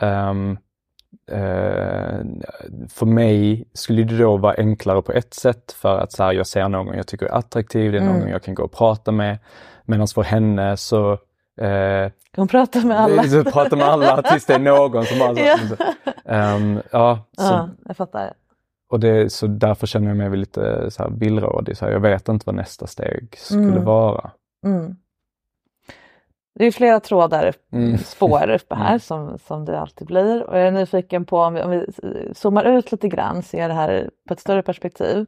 [0.00, 0.58] ehm,
[1.28, 2.18] eh,
[2.88, 6.46] för mig skulle det då vara enklare på ett sätt för att så här, jag
[6.46, 8.28] ser någon jag tycker är attraktiv, det är någon Mm.
[8.28, 9.38] jag kan gå och prata med.
[9.84, 11.12] Medan för henne så
[11.60, 13.22] eh, Hon pratar med alla.
[13.28, 15.34] så pratar med alla tills det är någon som bara...
[15.40, 15.56] Ja.
[16.24, 18.32] Ehm, ja, så, Ja, jag fattar.
[18.90, 21.76] och det, så därför känner jag mig lite så här villrådig.
[21.76, 23.84] Så här, jag vet inte vad nästa steg skulle Mm.
[23.84, 24.30] vara.
[24.66, 24.96] Mm.
[26.58, 27.98] Det är flera trådar, Mm.
[27.98, 29.00] spår uppe här Mm.
[29.00, 30.42] som, som det alltid blir.
[30.42, 31.86] Och jag är nyfiken på om vi, om vi
[32.34, 35.26] zoomar ut lite grann, ser det här på ett större perspektiv.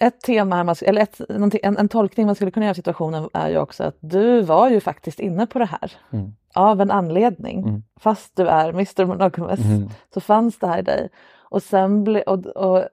[0.00, 1.20] Ett tema, här man, eller ett,
[1.62, 4.68] en, en tolkning man skulle kunna göra av situationen är ju också att du var
[4.70, 6.32] ju faktiskt inne på det här Mm.
[6.54, 7.58] av en anledning.
[7.58, 7.82] Mm.
[8.00, 9.88] Fast du är Mr Monogamous Mm.
[10.14, 11.08] så fanns det här i dig.
[11.50, 12.84] Och sen, ble, och, och,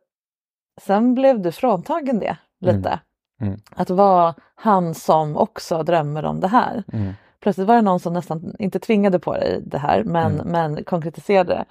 [0.82, 3.00] sen blev du fråntagen det lite.
[3.42, 3.60] Mm.
[3.76, 6.84] Att vara han som också drömmer om det här.
[6.94, 7.14] Mm.
[7.42, 10.48] Plötsligt var det någon som nästan inte tvingade på dig det här men, Mm.
[10.48, 11.66] men konkretiserade.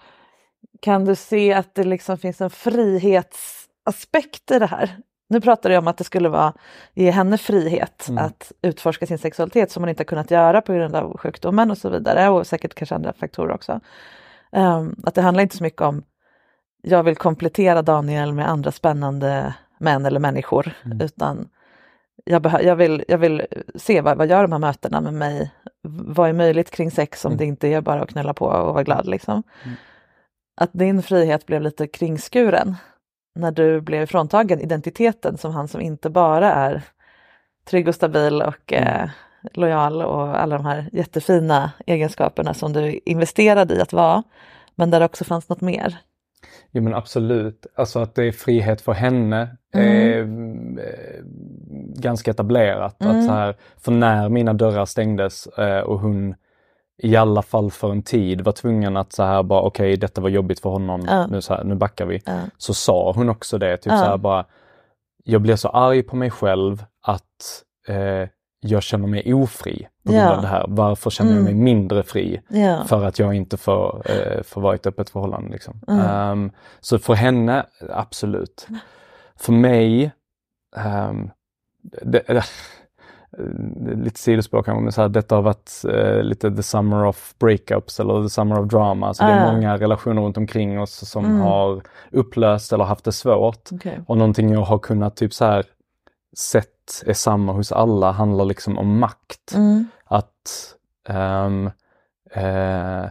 [0.80, 4.96] Kan du se att det liksom finns en frihetsaspekt i det här?
[5.28, 6.52] Nu pratar du om att det skulle vara,
[6.94, 8.24] ge henne frihet Mm.
[8.24, 11.88] att utforska sin sexualitet som hon inte kunnat göra på grund av sjukdomen och så
[11.88, 13.80] vidare och säkert kanske andra faktorer också.
[14.52, 16.02] Ehm, att det handlar inte så mycket om
[16.82, 21.00] jag vill komplettera Daniel med andra spännande män eller människor Mm.
[21.00, 21.48] utan
[22.26, 25.52] jag, jag, vill, jag vill se vad, vad gör de här mötena med mig?
[25.88, 27.38] Vad är möjligt kring sex om Mm.
[27.38, 29.42] det inte är bara att knulla på och vara glad liksom?
[29.64, 29.76] Mm.
[30.60, 32.74] Att din frihet blev lite kringskuren
[33.34, 36.82] när du blev fråntagen identiteten som han som inte bara är
[37.64, 38.88] trygg och stabil och Mm.
[39.02, 39.10] eh,
[39.52, 44.22] lojal och alla de här jättefina egenskaperna som du investerade i att vara.
[44.74, 45.96] Men där det också fanns något mer.
[46.76, 51.22] Jo men absolut, alltså att det är frihet för henne är eh,
[51.96, 53.02] ganska etablerat.
[53.02, 53.16] Mm.
[53.18, 56.34] Att så här, för när mina dörrar stängdes eh, och hon
[57.02, 60.28] i alla fall för en tid var tvungen att så här bara okej detta var
[60.28, 61.26] jobbigt för honom, Ja.
[61.26, 62.22] nu, så här, nu backar vi.
[62.26, 62.40] Ja.
[62.58, 63.98] Så sa hon också det, typ Ja.
[63.98, 64.44] så här bara
[65.24, 68.28] jag blev så arg på mig själv att eh,
[68.60, 70.34] jag känner mig ofri på grund Ja.
[70.36, 70.64] av det här.
[70.68, 71.52] Varför känner jag Mm.
[71.54, 72.40] mig mindre fri?
[72.48, 72.84] Ja.
[72.84, 75.50] för att jag inte får, eh, får vara i ett öppet förhållande.
[75.52, 75.80] Liksom.
[75.88, 76.06] Mm.
[76.06, 78.66] Ehm, så för henne, absolut.
[79.36, 80.10] För mig,
[80.76, 81.30] ehm,
[82.02, 82.42] det, det,
[83.94, 88.00] lite sidospår kanske, men så här, detta har varit eh, lite the summer of breakups
[88.00, 89.14] eller the summer of drama.
[89.14, 89.52] Så det är Ah.
[89.52, 91.40] många relationer runt omkring oss som Mm.
[91.40, 93.68] har upplöst eller haft det svårt.
[93.72, 94.00] Okej.
[94.06, 95.64] Och någonting jag har kunnat typ så här
[96.38, 99.84] sett är samma hos alla handlar liksom om makt Mm.
[100.04, 100.74] att
[101.08, 101.70] ehm,
[102.30, 103.04] eh,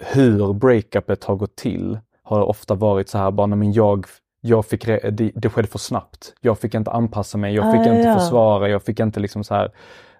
[0.00, 4.06] hur breakupet har gått till har ofta varit så här bara, men jag,
[4.40, 6.34] jag fick, det, det skedde för snabbt.
[6.40, 8.18] Jag fick inte anpassa mig, jag fick Ah, inte ja.
[8.18, 9.70] försvara, jag fick inte liksom så här.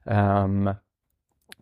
[0.05, 0.70] ehm,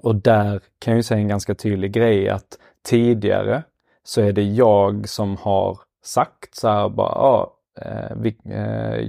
[0.03, 3.63] och där kan jag ju säga en ganska tydlig grej att tidigare
[4.05, 7.47] så är det jag som har sagt så här bara, eh,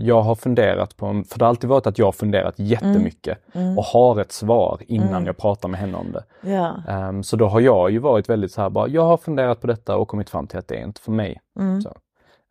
[0.06, 3.78] jag har funderat på, för det har alltid varit att jag har funderat jättemycket Mm.
[3.78, 5.26] och har ett svar innan Mm.
[5.26, 6.52] jag pratar med henne om det.
[6.52, 6.76] Ja.
[6.88, 9.68] Ehm, så då har jag ju varit väldigt så här bara, jag har funderat på
[9.68, 11.42] detta och kommit fram till att det är inte för mig.
[11.60, 11.82] Mm.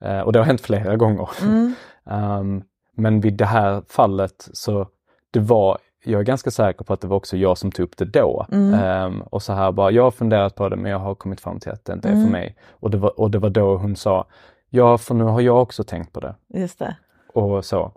[0.05, 1.29] Eh, och det har hänt flera gånger.
[1.43, 1.75] Mm.
[2.11, 2.63] Ehm,
[2.97, 4.87] men vid det här fallet så
[5.31, 7.97] det var, jag är ganska säker på att det var också jag som tog upp
[7.97, 8.47] det då.
[8.53, 8.75] Mm.
[8.81, 11.61] Ehm, och så här bara, jag har funderat på det men jag har kommit fram
[11.61, 12.25] till att det inte är Mm.
[12.25, 12.57] för mig.
[12.71, 14.25] Och det, var, och det var då hon sa,
[14.71, 16.97] ja för nu har jag också tänkt på det Just det.
[17.35, 17.93] och så.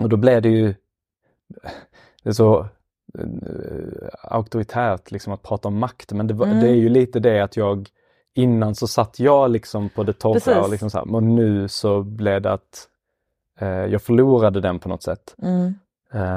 [0.00, 0.74] Och då blev det ju
[2.22, 2.60] det är så
[3.18, 6.60] eh, auktoritärt liksom att prata om makt, men det, var, Mm.
[6.60, 7.88] det är ju lite det att jag
[8.34, 10.56] innan så satt jag liksom på det torra Precis.
[10.56, 12.88] och liksom så här, och nu så blev det att
[13.58, 15.34] eh, jag förlorade den på något sätt.
[15.42, 15.74] Mm.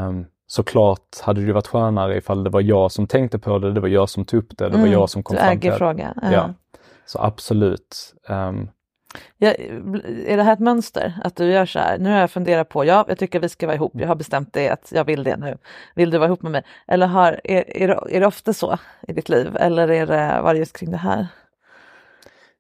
[0.08, 3.80] Um, såklart hade det varit skönare ifall det var jag som tänkte på det, det
[3.80, 4.92] var jag som tog upp det, det var Mm.
[4.92, 5.78] jag som kom Du fram till det.
[5.78, 6.20] frågan.
[6.22, 6.32] Ja.
[6.32, 6.54] Ja.
[7.06, 8.14] Så absolut.
[8.28, 8.68] Ehm,
[9.38, 9.50] Ja,
[10.28, 11.20] är det här ett mönster?
[11.24, 13.68] Att du gör så här, nu har jag funderat på, ja, jag tycker vi ska
[13.68, 15.58] vara ihop, jag har bestämt det, att jag vill det nu.
[15.96, 16.64] Vill du vara ihop med mig?
[16.88, 19.58] Eller har, är, är, det, är det ofta så i ditt liv?
[19.60, 21.28] Eller är det, var det just kring det här?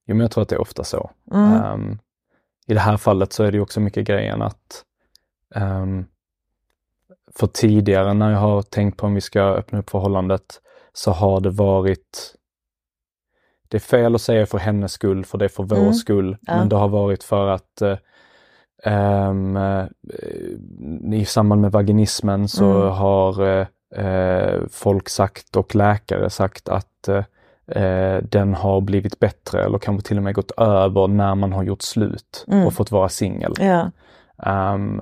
[0.05, 1.11] Jo, men jag tror att det är ofta så.
[1.31, 1.53] Mm.
[1.53, 1.99] Ehm,
[2.67, 4.83] I det här fallet så är det också mycket grejen att
[5.55, 6.05] ehm,
[7.35, 10.61] för tidigare när jag har tänkt på om vi ska öppna upp förhållandet
[10.93, 12.35] så har det varit
[13.73, 15.93] det är fel att säga för hennes skull, för det är för vår Mm.
[15.93, 16.37] skull.
[16.41, 16.55] Ja.
[16.57, 17.97] Men det har varit för att eh,
[18.85, 19.85] eh,
[21.13, 22.89] i samband med vaginismen så Mm.
[22.91, 23.41] har
[23.95, 27.07] eh, folk sagt och läkare sagt att
[27.67, 31.63] eh, den har blivit bättre eller kanske till och med gått över när man har
[31.63, 32.65] gjort slut Mm.
[32.67, 33.53] och fått vara singel.
[33.59, 33.91] Ja.
[34.45, 35.01] Ehm,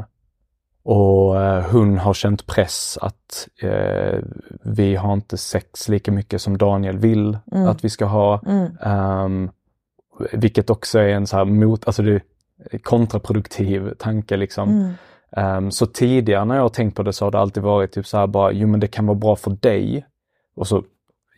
[0.84, 4.20] och eh, hon har känt press att eh,
[4.64, 7.68] vi har inte sex lika mycket som Daniel vill Mm.
[7.68, 8.42] att vi ska ha.
[8.48, 8.78] Mm.
[8.82, 9.50] Ehm,
[10.34, 12.22] vilket också är en så här mot, alltså det
[12.84, 14.70] kontraproduktiv tanke liksom.
[14.70, 14.94] Mm.
[15.32, 18.08] Ehm, så tidigare när jag har tänkt på det så har det alltid varit typ
[18.08, 20.06] så här bara, jo men det kan vara bra för dig
[20.56, 20.84] och så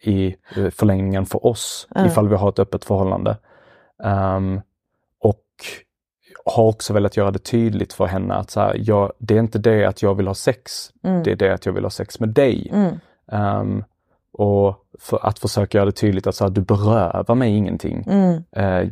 [0.01, 2.05] i eh, förlängningen för oss Ja.
[2.05, 3.37] ifall vi har ett öppet förhållande.
[4.03, 4.61] Ehm,
[5.19, 5.43] och
[6.45, 9.59] har också velat göra det tydligt för henne att så här, jag, det är inte
[9.59, 11.23] det att jag vill ha sex, Mm.
[11.23, 12.69] det är det att jag vill ha sex med dig.
[12.73, 12.95] Mm.
[13.31, 13.83] Ehm,
[14.33, 18.43] och för att försöka göra det tydligt att så här, du berövar mig ingenting Mm.
[18.51, 18.89] eh,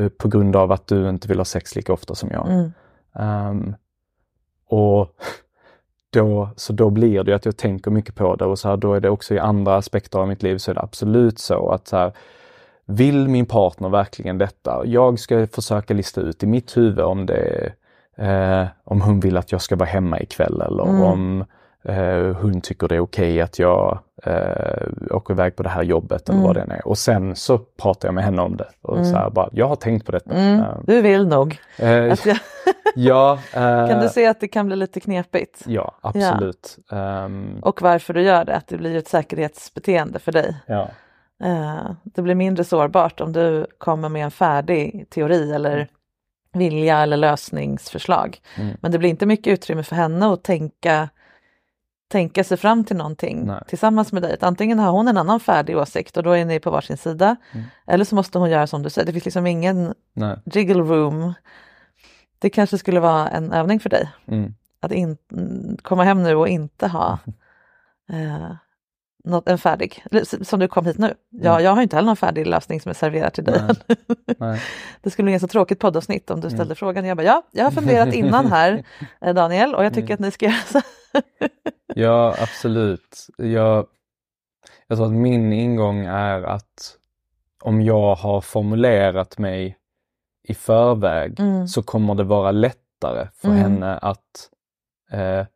[0.00, 2.70] eh, på grund av att du inte vill ha sex lika ofta som jag.
[3.14, 3.74] Ehm,
[4.68, 5.08] och
[6.10, 8.94] då, så då blir det att jag tänker mycket på det och så här, då
[8.94, 11.88] är det också i andra aspekter av mitt liv så är det absolut så att
[11.88, 12.12] så här,
[12.88, 14.82] vill min partner verkligen detta?
[14.84, 17.72] Jag ska försöka lista ut i mitt huvud om det
[18.16, 21.02] eh, om hon vill att jag ska vara hemma ikväll eller Mm.
[21.02, 21.44] om
[21.84, 26.28] eh, hon tycker det är okej att jag eh, åker iväg på det här jobbet
[26.28, 26.46] eller Mm.
[26.46, 26.88] vad det än är.
[26.88, 28.68] Och sen så pratar jag med henne om det.
[28.82, 30.30] Och så här, bara, jag har tänkt på detta.
[30.34, 30.60] Mm.
[30.60, 31.58] Eh, Du vill nog.
[31.78, 32.18] eh, jag,
[32.94, 35.62] ja, eh, kan du se att det kan bli lite knepigt?
[35.66, 36.76] ja, absolut.
[36.92, 40.56] Ehm, Och varför du gör det, att det blir ett säkerhetsbeteende för dig.
[40.66, 40.88] ja.
[41.40, 45.88] Eh, det blir mindre sårbart om du kommer med en färdig teori eller
[46.52, 48.40] vilja eller lösningsförslag.
[48.56, 48.76] Mm.
[48.80, 51.08] Men det blir inte mycket utrymme för henne att tänka,
[52.08, 53.62] tänka sig fram till någonting Nej.
[53.68, 54.36] tillsammans med dig.
[54.40, 57.36] Antingen har hon en annan färdig åsikt och då är ni på varsin sida.
[57.52, 57.66] Mm.
[57.86, 60.38] Eller så måste hon göra som du säger, det finns liksom ingen Nej.
[60.44, 61.34] jiggle room.
[62.38, 64.08] Det kanske skulle vara en övning för dig.
[64.26, 64.54] Mm.
[64.80, 67.18] Att in, mm, komma hem nu och inte ha
[68.10, 68.50] eh,
[69.28, 70.04] något, en färdig,
[70.42, 71.14] som du kom hit nu.
[71.30, 71.64] Jag, Mm.
[71.64, 73.60] jag har inte heller någon färdig lösning som är serverad till dig.
[73.68, 73.96] Nej.
[74.38, 74.60] Nej.
[75.02, 76.76] Det skulle bli så tråkigt poddavsnitt om du ställde Mm.
[76.76, 77.04] frågan.
[77.04, 78.84] Jag bara, ja, jag har funderat innan här,
[79.20, 80.14] eh, Daniel, och jag tycker Mm.
[80.14, 80.80] att ni ska göra så.
[81.94, 83.26] Ja, absolut.
[83.36, 83.86] Jag,
[84.86, 86.96] jag tror att min ingång är att
[87.62, 89.76] om jag har formulerat mig
[90.48, 91.68] i förväg Mm.
[91.68, 93.60] så kommer det vara lättare för Mm.
[93.60, 94.50] henne att
[95.12, 95.46] eh,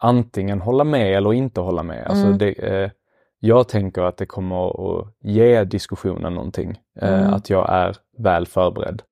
[0.00, 2.06] antingen hålla med eller inte hålla med.
[2.06, 2.38] Alltså Mm.
[2.38, 2.90] det, eh,
[3.40, 4.68] jag tänker att det kommer
[5.00, 6.70] att ge diskussionen någonting.
[7.00, 7.34] Eh, Mm.
[7.34, 9.02] Att jag är väl förberedd.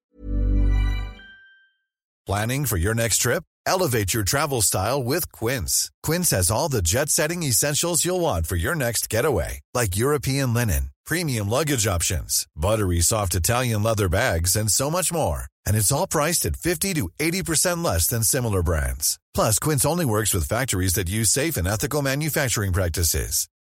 [2.26, 3.44] Planning for your next trip?
[3.66, 5.90] Elevate your travel style with Quince.
[6.06, 10.54] Quince has all the jet setting essentials you'll want for your next getaway, like European
[10.54, 15.46] linen, premium luggage options, buttery soft Italian leather bags, and so much more.
[15.66, 19.18] And it's all priced at 50 to 80% less than similar brands.
[19.34, 23.48] Plus, Quince only works with factories that use safe and ethical manufacturing practices.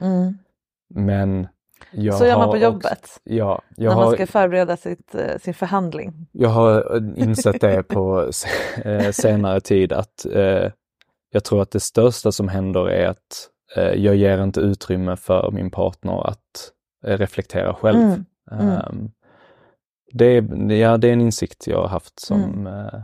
[0.00, 0.38] Mm.
[0.94, 1.48] Men
[1.90, 2.92] jag Så gör man på jobbet?
[2.92, 6.26] Också, ja, när man har, ska förbereda sitt, eh, sin förhandling?
[6.32, 8.30] jag har insett det på
[8.84, 10.70] eh, senare tid att eh,
[11.30, 15.50] jag tror att det största som händer är att eh, jag ger inte utrymme för
[15.50, 16.72] min partner att
[17.06, 17.98] eh, reflektera själv.
[17.98, 18.68] Mm, mm.
[18.68, 19.10] Ehm,
[20.12, 23.02] det, är, ja, det är en insikt jag har haft som Mm.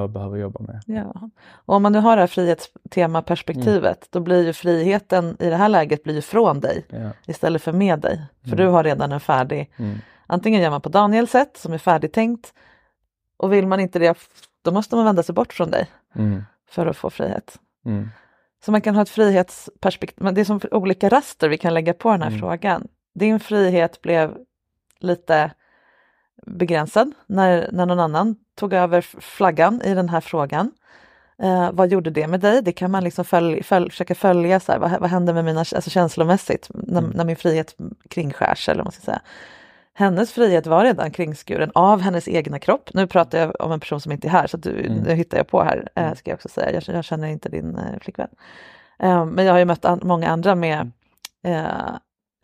[0.00, 0.82] Jag behöver jobba med.
[0.86, 1.30] Ja.
[1.48, 5.68] Och om man nu har det här frihetstema-perspektivet, då blir ju friheten i det här
[5.68, 7.10] läget blir ju från dig Ja.
[7.26, 8.20] istället för med dig.
[8.42, 8.58] För Mm.
[8.58, 9.98] du har redan en färdig, Mm.
[10.26, 12.54] antingen gör man på Daniels sätt som är färdigtänkt
[13.36, 14.18] och vill man inte det,
[14.62, 16.42] då måste man vända sig bort från dig Mm.
[16.70, 17.58] för att få frihet.
[17.86, 18.08] Mm.
[18.64, 21.94] Så man kan ha ett frihetsperspektiv, men det är som olika raster vi kan lägga
[21.94, 22.40] på den här Mm.
[22.40, 22.88] frågan.
[23.14, 24.36] Din frihet blev
[24.98, 25.50] lite
[26.46, 30.70] begränsad när, när någon annan tog över flaggan i den här frågan.
[31.42, 32.62] Eh, vad gjorde det med dig?
[32.62, 35.60] Det kan man liksom följ, följ, försöka följa, så här, vad, vad hände med mina,
[35.60, 37.10] alltså känslomässigt när, Mm.
[37.10, 37.76] när min frihet
[38.10, 39.20] kringskärs eller vad man ska säga.
[39.94, 42.90] Hennes frihet var redan kringskuren av hennes egna kropp.
[42.94, 45.02] Nu pratar jag om en person som inte är här så du, Mm.
[45.02, 46.72] nu hittar jag på här, eh, ska jag också säga.
[46.72, 48.28] Jag, jag känner inte din eh, flickvän.
[48.98, 50.90] Eh, men jag har ju mött an, många andra med
[51.44, 51.96] eh,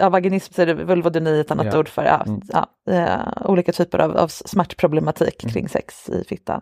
[0.03, 1.79] ja, vaginism, så är vulvodyni ett annat Ja.
[1.79, 2.41] ord för ja, Mm.
[2.49, 5.53] ja, eh, olika typer av, av smärtproblematik Mm.
[5.53, 6.61] kring sex i fittan.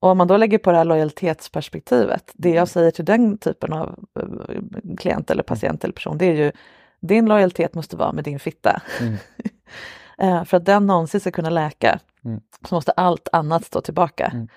[0.00, 2.58] Och om man då lägger på det här lojalitetsperspektivet, det Mm.
[2.58, 6.52] jag säger till den typen av eh, klient eller patient eller person, det är ju
[7.00, 8.80] din lojalitet måste vara med din fitta.
[9.00, 9.14] Mm.
[10.18, 12.40] Eh, för att den någonsin ska kunna läka Mm.
[12.68, 14.26] så måste allt annat stå tillbaka.
[14.26, 14.48] Mm.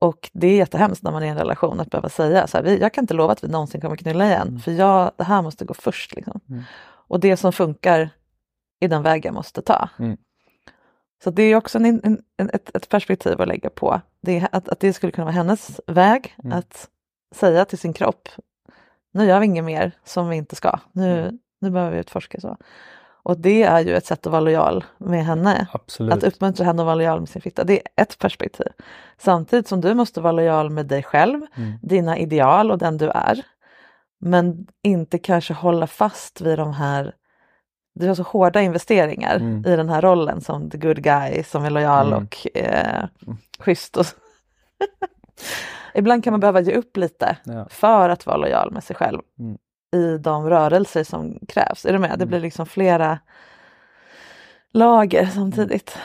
[0.00, 2.64] Och det är jättehemskt när man är i en relation att behöva säga så här,
[2.64, 5.64] jag kan inte lova att vi någonsin kommer knulla igen, för jag, det här måste
[5.64, 6.16] gå först.
[6.16, 6.40] Liksom.
[6.50, 6.62] Mm.
[7.12, 8.10] Och det som funkar
[8.80, 9.88] är den väg jag måste ta.
[9.98, 10.16] Mm.
[11.24, 14.00] Så det är också en, en, en, ett, ett perspektiv att lägga på.
[14.22, 16.58] Det att, att det skulle kunna vara hennes väg Mm.
[16.58, 16.88] att
[17.34, 18.28] säga till sin kropp,
[19.12, 21.38] nu gör vi inget mer som vi inte ska, nu, Mm.
[21.60, 22.56] nu behöver vi utforska så.
[23.24, 25.66] Och det är ju ett sätt att vara lojal med henne.
[25.72, 26.12] Absolut.
[26.14, 28.66] Att uppmuntra henne att vara lojal med sin fitta, det är ett perspektiv.
[29.18, 31.72] Samtidigt som du måste vara lojal med dig själv, Mm.
[31.82, 33.42] dina ideal och den du är.
[34.24, 37.14] Men inte kanske hålla fast vid de här
[37.94, 39.64] du har så hårda investeringar Mm.
[39.66, 42.18] i den här rollen som the good guy som är lojal Mm.
[42.24, 43.04] och eh,
[43.58, 43.96] schysst.
[43.96, 44.06] Och
[45.94, 47.66] Ibland kan man behöva ge upp lite Ja.
[47.70, 49.56] för att vara lojal med sig själv Mm.
[49.96, 51.86] i de rörelser som krävs.
[51.86, 52.10] Är du med?
[52.10, 52.28] Det Mm.
[52.28, 53.18] blir liksom flera
[54.72, 55.98] lager samtidigt.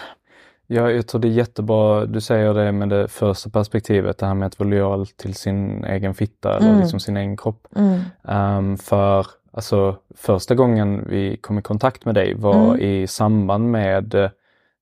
[0.69, 4.33] Ja, jag tror det är jättebra, du säger det med det första perspektivet, det här
[4.33, 6.79] med att vara lojal till sin egen fitta eller Mm.
[6.79, 7.67] liksom sin egen kropp.
[7.75, 7.99] Mm.
[8.27, 12.79] Ehm, för alltså första gången vi kom i kontakt med dig var Mm.
[12.79, 14.29] i samband med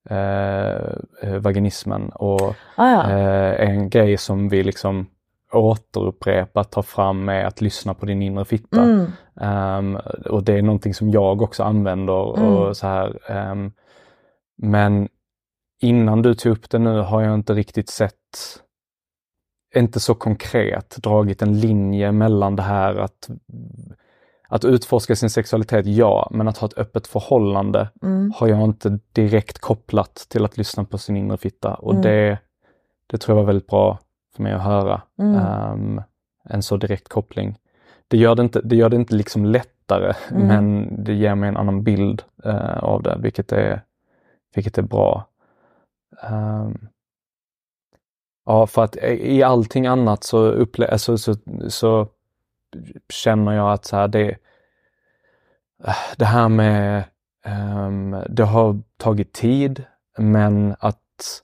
[0.09, 3.09] eh, vaginismen och Ah, ja.
[3.11, 5.07] eh, en grej som vi liksom
[5.53, 8.81] återupprepat tar fram med att lyssna på din inre fitta.
[8.83, 9.05] Mm.
[9.41, 9.95] Ehm,
[10.29, 12.53] och det är någonting som jag också använder Mm.
[12.53, 13.31] och så här.
[13.31, 13.71] ehm,
[14.57, 15.07] men
[15.81, 18.13] innan du tog upp det nu har jag inte riktigt sett,
[19.75, 23.29] inte så konkret dragit en linje mellan det här att,
[24.47, 28.33] att utforska sin sexualitet, ja, men att ha ett öppet förhållande Mm.
[28.35, 32.01] har jag inte direkt kopplat till att lyssna på sin inre fitta och Mm.
[32.03, 32.39] det,
[33.07, 33.99] det tror jag var väldigt bra
[34.35, 35.01] för mig att höra.
[35.19, 36.01] Ehm,
[36.49, 37.57] en så direkt koppling.
[38.07, 40.47] Det gör det inte, det gör det inte liksom lättare, Mm.
[40.47, 43.81] men det ger mig en annan bild eh, av det, vilket är,
[44.55, 45.25] vilket är bra.
[46.21, 46.87] Ehm,
[48.45, 51.35] ja, för att i allting annat så, upple- alltså, så,
[51.67, 52.07] så
[53.09, 54.37] känner jag att så här, det,
[56.17, 57.03] det här med,
[57.45, 59.83] ehm, det har tagit tid,
[60.17, 61.41] men att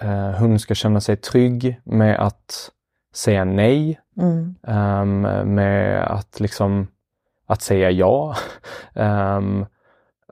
[0.00, 2.70] eh, hon ska känna sig trygg med att
[3.14, 4.54] säga nej, Mm.
[4.66, 5.20] ehm,
[5.54, 6.86] med att liksom
[7.46, 8.36] att säga ja
[8.94, 9.66] ehm,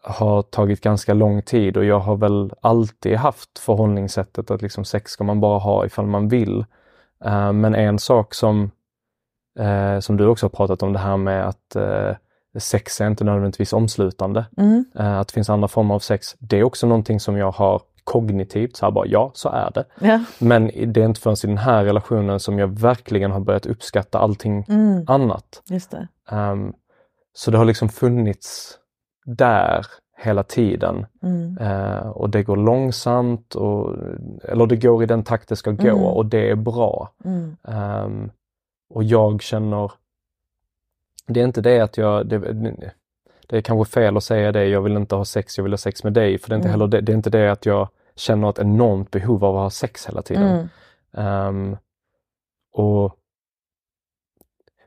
[0.02, 5.10] har tagit ganska lång tid och jag har väl alltid haft förhållningssättet att liksom sex
[5.12, 6.64] ska man bara ha ifall man vill.
[7.24, 8.70] Eh, men en sak som,
[9.58, 12.16] eh, som du också har pratat om det här med att eh,
[12.58, 14.46] sex är inte nödvändigtvis omslutande.
[14.56, 14.84] Mm.
[14.94, 16.36] Att det finns andra former av sex.
[16.38, 19.84] Det är också någonting som jag har kognitivt, så här bara ja, så är det.
[20.00, 20.24] Ja.
[20.38, 24.18] Men det är inte förrän i den här relationen som jag verkligen har börjat uppskatta
[24.18, 25.04] allting Mm.
[25.06, 25.62] annat.
[25.70, 26.08] Just det.
[26.30, 26.72] Ehm,
[27.32, 28.78] så det har liksom funnits
[29.36, 31.06] där hela tiden.
[31.22, 31.58] Mm.
[31.58, 33.96] Eh, och det går långsamt, och,
[34.42, 36.04] eller det går i den takt det ska gå Mm.
[36.04, 37.12] och det är bra.
[37.24, 37.56] Mm.
[37.64, 38.30] Ehm,
[38.94, 39.92] och jag känner,
[41.26, 42.38] det är inte det att jag, det,
[43.46, 45.78] det är kanske fel att säga det, jag vill inte ha sex, jag vill ha
[45.78, 46.38] sex med dig.
[46.38, 46.80] För det är inte Mm.
[46.80, 49.70] heller det, det är inte det att jag känner ett enormt behov av att ha
[49.70, 50.68] sex hela tiden.
[51.12, 51.76] Ehm,
[52.72, 53.14] och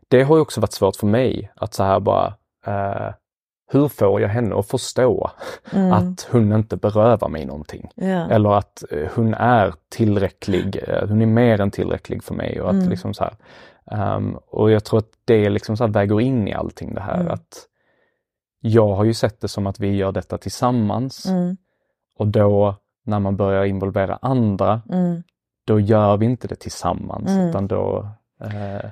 [0.08, 2.34] det har ju också varit svårt för mig att så här bara,
[2.66, 3.14] eh,
[3.72, 5.30] hur får jag henne att förstå
[5.74, 5.93] Mm.
[5.93, 7.89] att hon inte berövar mig någonting?
[7.95, 8.30] Ja.
[8.30, 12.61] Eller att eh, hon är tillräcklig, eh, hon är mer än tillräcklig för mig.
[12.61, 12.89] Och, att Mm.
[12.89, 13.34] liksom så här,
[13.91, 17.19] ehm, och jag tror att det liksom så väger in i allting det här.
[17.19, 17.34] Mm.
[17.34, 17.67] att
[18.63, 21.57] Jag har ju sett det som att vi gör detta tillsammans Mm.
[22.17, 25.24] och då när man börjar involvera andra, Mm.
[25.67, 27.49] då gör vi inte det tillsammans Mm.
[27.49, 28.07] utan då
[28.41, 28.89] eh,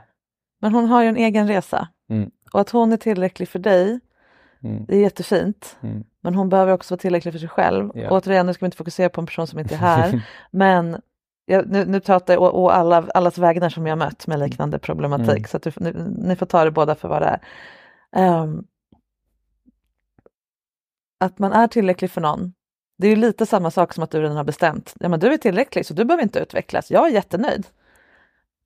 [0.61, 1.88] Men hon har ju en egen resa.
[2.53, 3.99] Och att hon är tillräcklig för dig,
[4.64, 4.86] Mm.
[4.86, 5.78] det är jättefint.
[5.82, 6.03] Mm.
[6.22, 7.91] Men hon behöver också vara tillräcklig för sig själv.
[7.93, 8.10] Ja.
[8.10, 10.22] Återigen, nu ska vi inte fokusera på en person som inte är här.
[10.51, 11.01] men
[11.45, 15.30] jag, nu, nu pratar jag å, alla, allas vägnar som jag mött med liknande problematik.
[15.30, 15.43] Mm.
[15.43, 15.93] Så att du, ni,
[16.28, 17.41] ni får ta det båda för vad det är.
[18.12, 18.64] Ehm,
[21.20, 22.53] att man är tillräcklig för någon.
[22.97, 24.93] Det är ju lite samma sak som att du redan har bestämt.
[24.99, 26.91] Ja, men du är tillräcklig så du behöver inte utvecklas.
[26.91, 27.68] Jag är jättenöjd.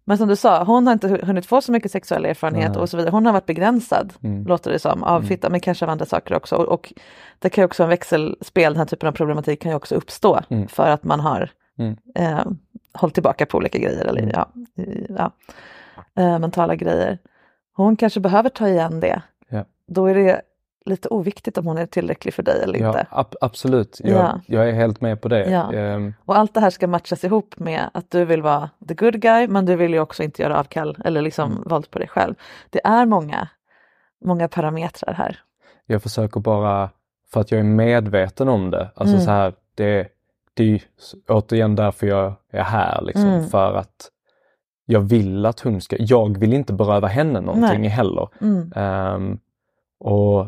[0.06, 2.82] Men som du sa, hon har inte hunnit få så mycket sexuell erfarenhet Nej.
[2.82, 3.12] och så vidare.
[3.12, 4.44] Hon har varit begränsad, Mm.
[4.48, 5.28] låter det som, av Mm.
[5.28, 6.56] fitta, men kanske av andra saker också.
[6.56, 6.94] Och, och
[7.40, 10.40] det kan ju också en växelspel, den här typen av problematik kan ju också uppstå
[10.50, 10.68] Mm.
[10.68, 11.96] för att man har Mm.
[12.16, 12.46] eh,
[12.94, 14.32] hållit tillbaka på olika grejer eller Mm.
[14.36, 14.50] ja,
[15.18, 15.32] ja,
[16.24, 17.18] eh, mentala grejer.
[17.76, 19.22] Hon kanske behöver ta igen det.
[19.50, 19.66] Ja.
[19.88, 20.42] Då är det
[20.86, 23.08] lite oviktigt om hon är tillräcklig för dig eller ja, inte.
[23.10, 24.40] ab- absolut, jag, Ja.
[24.48, 25.50] jag är helt med på det.
[25.50, 25.74] Ja.
[25.74, 29.22] Ehm, Och allt det här ska matchas ihop med att du vill vara the good
[29.22, 31.64] guy men du vill ju också inte göra avkall eller liksom Mm.
[31.66, 32.36] våld på dig själv.
[32.70, 33.48] Det är många,
[34.26, 35.40] många parametrar här.
[35.86, 36.90] jag försöker bara,
[37.34, 39.26] för att jag är medveten om det, alltså Mm.
[39.26, 40.08] så här, det,
[40.54, 40.82] det är
[41.28, 43.48] återigen därför jag är här liksom, Mm.
[43.50, 44.10] för att
[44.86, 47.90] jag vill att hon ska, jag vill inte beröva henne någonting Nej.
[47.90, 48.28] heller.
[48.76, 49.40] Ehm,
[50.00, 50.48] och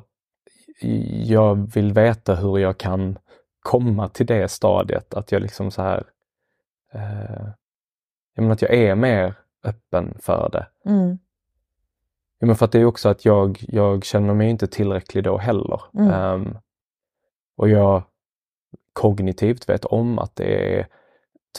[1.23, 3.17] jag vill veta hur jag kan
[3.59, 6.03] komma till det stadiet att jag liksom så här,
[6.93, 7.47] eh,
[8.35, 10.89] jag menar att jag är mer öppen för det.
[10.89, 11.17] Mm.
[12.39, 15.37] Ja, men för att det är också att jag, jag känner mig inte tillräcklig då
[15.37, 15.81] heller.
[15.93, 16.11] Mm.
[16.11, 16.57] Ehm,
[17.57, 18.03] och jag
[18.93, 20.87] kognitivt vet om att det är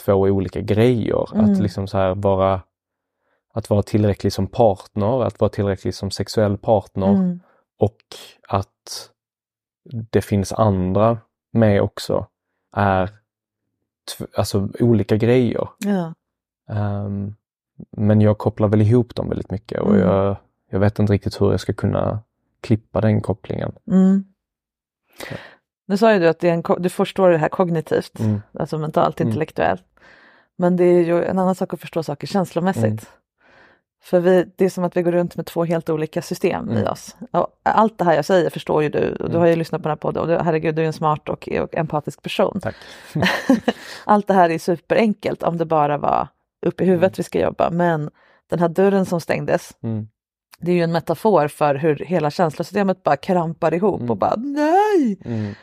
[0.05, 1.35] två olika grejer.
[1.35, 1.53] Mm.
[1.53, 2.63] Att liksom så här vara
[3.53, 7.41] att vara tillräcklig som partner, att vara tillräcklig som sexuell partner Mm.
[7.79, 7.97] Och
[8.49, 9.11] att
[10.11, 11.19] det finns andra
[11.53, 12.27] med också
[12.73, 13.11] är
[14.37, 15.69] alltså olika grejer.
[15.79, 16.15] Ja.
[16.75, 17.35] Ehm,
[17.91, 20.01] men jag kopplar väl ihop dem väldigt mycket och Mm.
[20.09, 20.37] jag,
[20.71, 22.21] jag vet inte riktigt hur jag ska kunna
[22.61, 23.73] klippa den kopplingen.
[23.91, 24.25] Mm.
[25.87, 28.43] Nu sa ju du att det är en, du förstår det här kognitivt, Mm.
[28.53, 29.29] alltså mentalt, Mm.
[29.29, 29.85] intellektuellt.
[30.57, 33.11] Men det är ju en annan sak att förstå saker känslomässigt.
[34.13, 34.23] Mm.
[34.25, 36.73] För vi, det är som att vi går runt med två helt olika system i
[36.81, 36.93] Mm.
[36.93, 37.17] oss.
[37.31, 39.41] Och allt det här jag säger förstår ju du, och du Mm.
[39.41, 41.49] har ju lyssnat på den här podden och du, herregud, du är en smart och,
[41.49, 42.61] och empatisk person.
[44.05, 46.29] Allt det här är superenkelt om det bara var
[46.67, 47.15] upp i huvudet Mm.
[47.17, 47.71] vi ska jobba.
[47.71, 48.11] Men
[48.51, 50.09] den här dörren som stängdes, Mm.
[50.59, 54.11] det är ju en metafor för hur hela känslosystemet bara krampar ihop Mm.
[54.11, 55.19] och bara nej!
[55.25, 55.55] Mm.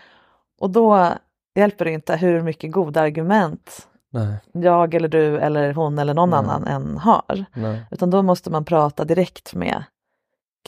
[0.59, 1.09] Och då
[1.55, 6.29] hjälper det inte hur mycket goda argument Nej, jag eller du eller hon eller någon
[6.29, 6.39] Nej.
[6.39, 7.45] annan än har.
[7.53, 7.85] nej.
[7.91, 9.83] Utan då måste man prata direkt med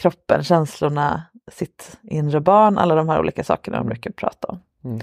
[0.01, 1.21] kroppen, känslorna,
[1.51, 3.89] sitt inre barn, alla de här olika sakerna de Mm.
[3.89, 4.59] brukar prata om.
[4.83, 4.99] Mm.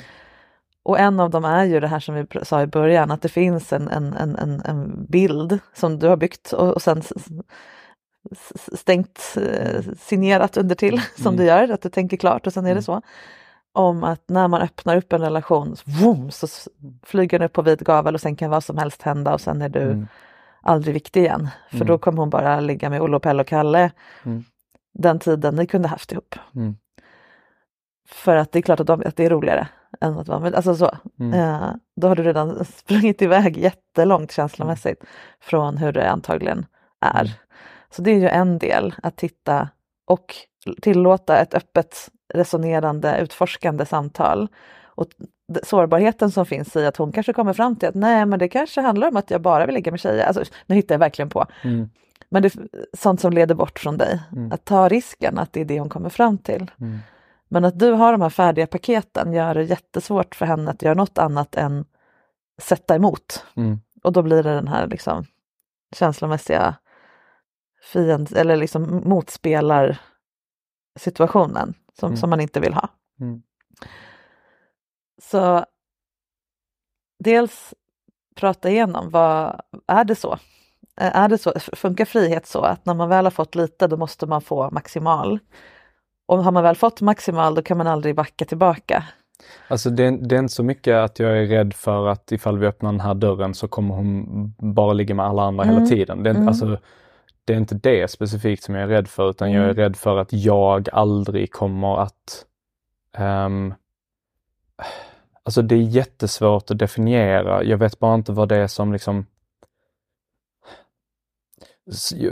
[0.84, 3.28] Och en av dem är ju det här som vi sa i början, att det
[3.28, 7.02] finns en, en, en, en, bild som du har byggt och, och sen
[8.74, 11.36] stängt, eh, signerat under till som Mm.
[11.36, 12.82] du gör, att du tänker klart och sen är det Mm.
[12.82, 13.02] så.
[13.74, 16.46] Om att när man öppnar upp en relation, så, vroom, så
[17.02, 19.62] flyger den upp på vid gavel och sen kan vad som helst hända och sen
[19.62, 20.06] är du Mm.
[20.62, 21.48] aldrig viktig igen.
[21.70, 21.86] För Mm.
[21.86, 23.90] då kommer hon bara ligga med Olle och Pelle och Kalle
[24.24, 24.44] Mm.
[24.94, 26.34] den tiden ni kunde haft ihop.
[26.54, 26.76] Mm.
[28.08, 29.68] För att det är klart att, de, att det är roligare
[30.00, 30.90] än att vara med, alltså så.
[31.20, 31.32] Mm.
[31.40, 35.04] Eh, då har du redan sprungit iväg jättelångt känslomässigt
[35.40, 36.66] från hur det antagligen
[37.00, 37.20] är.
[37.20, 37.32] Mm.
[37.90, 39.68] Så det är ju en del, att titta
[40.06, 40.34] och
[40.82, 44.48] tillåta ett öppet resonerande, utforskande samtal.
[44.84, 45.08] Och
[45.62, 48.80] sårbarheten som finns i att hon kanske kommer fram till att nej men det kanske
[48.80, 50.26] handlar om att jag bara vill ligga med tjejer.
[50.26, 51.46] Alltså, nu hittar jag verkligen på.
[51.62, 51.90] Mm.
[52.28, 54.20] Men det är sånt som leder bort från dig.
[54.32, 54.52] Mm.
[54.52, 56.70] Att ta risken att det är det hon kommer fram till.
[56.80, 56.98] Mm.
[57.48, 60.94] Men att du har de här färdiga paketen gör det jättesvårt för henne att göra
[60.94, 61.84] något annat än
[62.62, 63.44] sätta emot.
[63.56, 63.80] Mm.
[64.02, 65.24] Och då blir det den här liksom
[65.96, 66.74] känslomässiga
[67.92, 69.98] fiend eller liksom motspelar
[70.98, 72.16] situationen som, Mm.
[72.16, 72.88] som man inte vill ha.
[73.20, 73.42] Mm.
[75.22, 75.64] Så
[77.24, 77.74] dels
[78.36, 80.38] prata igenom, vad är det så?
[80.96, 81.52] Är det så?
[81.58, 85.38] Funkar frihet så att när man väl har fått lite då måste man få maximal?
[86.26, 89.04] Och har man väl fått maximal då kan man aldrig backa tillbaka.
[89.68, 92.66] Alltså det, det är inte så mycket att jag är rädd för att ifall vi
[92.66, 94.26] öppnar den här dörren så kommer hon
[94.74, 95.74] bara ligga med alla andra Mm.
[95.76, 96.22] hela tiden.
[96.22, 96.48] Det Mm.
[96.48, 96.78] alltså,
[97.44, 99.76] det är inte det specifikt som jag är rädd för utan jag är Mm.
[99.76, 102.46] rädd för att jag aldrig kommer att
[103.16, 103.74] ehm,
[105.44, 107.64] Alltså det är jättesvårt att definiera.
[107.64, 109.26] Jag vet bara inte vad det är som liksom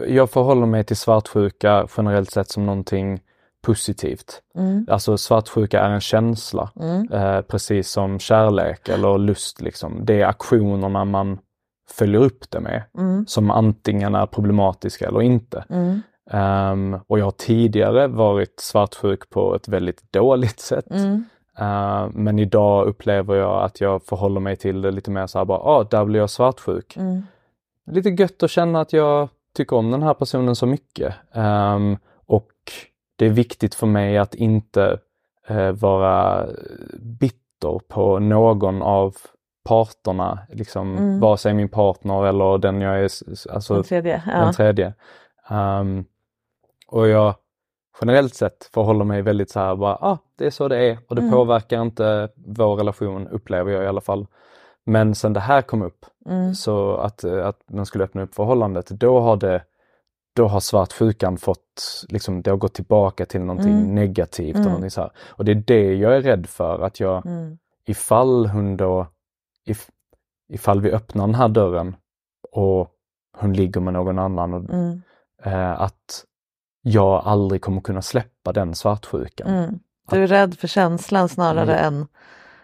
[0.09, 3.21] Jag förhåller mig till svartsjuka generellt sett som någonting
[3.63, 4.43] positivt.
[4.55, 4.87] Mm.
[4.91, 7.13] Alltså svartsjuka är en känsla, Mm.
[7.13, 9.61] eh, precis som kärlek eller lust.
[9.61, 10.05] Liksom.
[10.05, 11.39] Det är aktionerna man
[11.93, 13.26] följer upp det med Mm.
[13.26, 15.64] som antingen är problematiska eller inte.
[15.68, 16.01] Mm.
[16.30, 20.91] Ehm, och jag har tidigare varit svartsjuk på ett väldigt dåligt sätt.
[20.91, 21.24] Mm.
[21.59, 25.45] Eh, men idag upplever jag att jag förhåller mig till det lite mer så här
[25.45, 26.97] bara, ah, där blir jag svartsjuk.
[26.97, 27.22] Mm.
[27.91, 31.14] Lite gött att känna att jag tycker om den här personen så mycket.
[31.32, 32.51] Ehm, och
[33.16, 34.99] det är viktigt för mig att inte
[35.49, 36.47] eh, vara
[37.01, 39.16] bitter på någon av
[39.71, 41.21] parterna, liksom Mm.
[41.21, 43.11] vare sig min partner eller den jag är,
[43.53, 44.23] alltså Den tredje.
[44.27, 44.33] Ja.
[44.41, 44.95] den tredje.
[45.49, 46.05] Ehm,
[46.89, 47.35] och jag
[48.01, 51.14] generellt sett förhåller mig väldigt så här bara, ah, det är så det är och
[51.16, 51.33] det Mm.
[51.35, 54.27] påverkar inte vår relation upplever jag i alla fall.
[54.87, 56.55] Men sen det här kom upp, Mm.
[56.55, 59.62] så att, att man skulle öppna upp förhållandet, då har det
[60.37, 63.95] då har svartsjukan fått, liksom, det har gått tillbaka till någonting Mm.
[63.95, 64.55] negativt.
[64.57, 64.61] Mm.
[64.61, 65.11] Och någonting så här.
[65.29, 67.59] och det är det jag är rädd för, att jag Mm.
[67.87, 69.07] ifall hon då,
[69.67, 69.91] if,
[70.49, 71.97] ifall vi öppnar den här dörren
[72.53, 72.91] och
[73.39, 75.03] hon ligger med någon annan, och, Mm.
[75.45, 76.25] eh, att
[76.83, 79.47] jag aldrig kommer kunna släppa den svartsjukan.
[79.49, 79.79] Mm.
[80.11, 81.77] Du är rädd för känslan snarare Ja.
[81.79, 82.07] än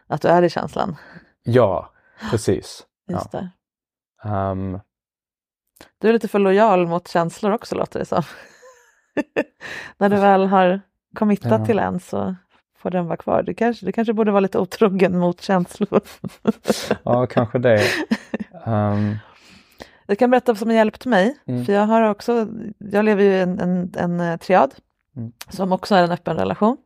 [0.06, 0.96] att du är i känslan.
[1.42, 1.90] Ja,
[2.30, 2.86] precis.
[3.08, 3.50] Just det.
[4.24, 4.80] Ehm,
[5.98, 8.22] Du är lite för lojal mot känslor också låter det som.
[9.98, 10.80] När du väl har
[11.14, 11.66] committat Ja.
[11.66, 12.34] till en så
[12.86, 13.42] får den vara kvar.
[13.42, 16.00] Du kanske, du kanske borde vara lite otrogen mot känslor.
[17.02, 17.82] ja, kanske det.
[18.66, 19.16] Ehm,
[20.06, 21.36] Jag kan berätta vad som har hjälpt mig.
[21.46, 21.64] Mm.
[21.64, 24.74] För jag har också, jag lever ju i en, en, en eh, triad
[25.16, 25.32] Mm.
[25.48, 26.76] som också är en öppen relation.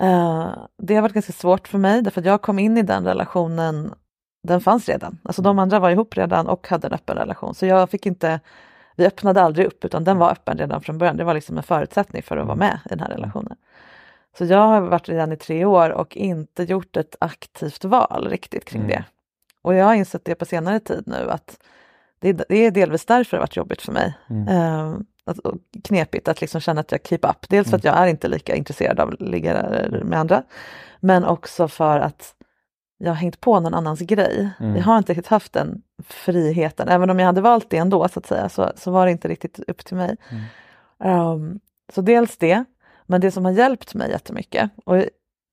[0.00, 0.48] Eh,
[0.82, 3.94] det har varit ganska svårt för mig därför att jag kom in i den relationen,
[4.48, 5.18] den fanns redan.
[5.22, 7.54] Alltså de andra var ihop redan och hade en öppen relation.
[7.54, 8.40] Så jag fick inte,
[8.96, 11.16] vi öppnade aldrig upp utan den var öppen redan från början.
[11.16, 13.56] Det var liksom en förutsättning för att vara med i den här relationen.
[14.38, 18.64] Så jag har varit redan i tre år och inte gjort ett aktivt val riktigt
[18.64, 18.90] kring Mm.
[18.90, 19.04] det.
[19.62, 21.58] Och jag har insett det på senare tid nu att
[22.18, 24.14] det är, det är delvis därför det har varit jobbigt för mig.
[24.30, 24.48] Mm.
[24.48, 25.38] Eh, att,
[25.84, 27.48] knepigt att liksom känna att jag keep up.
[27.48, 29.52] Dels för att jag är inte lika intresserad av att ligga
[30.04, 30.42] med andra.
[31.00, 32.34] Men också för att
[32.98, 34.50] jag har hängt på någon annans grej.
[34.60, 34.76] Mm.
[34.76, 36.88] Jag har inte riktigt haft den friheten.
[36.88, 39.28] Även om jag hade valt det ändå så att säga så, så var det inte
[39.28, 40.16] riktigt upp till mig.
[41.04, 41.60] Um,
[41.94, 42.64] så dels det.
[43.10, 44.70] Men det som har hjälpt mig jättemycket.
[44.84, 45.04] Och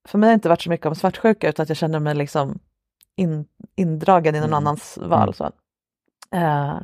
[0.08, 2.16] för mig har det inte varit så mycket om svartsjuka utan att jag känner mig
[2.16, 2.60] liksom
[3.16, 3.46] in,
[3.76, 4.58] indragen i någon Mm.
[4.58, 5.34] annans val.
[5.34, 5.52] Så.
[6.32, 6.80] Eh,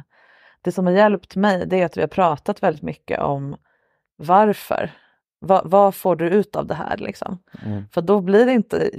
[0.61, 3.55] det som har hjälpt mig det är att vi har pratat väldigt mycket om
[4.17, 4.91] varför.
[5.41, 7.37] Va, vad får du ut av det här liksom?
[7.65, 7.83] Mm.
[7.93, 8.89] För då blir det inte,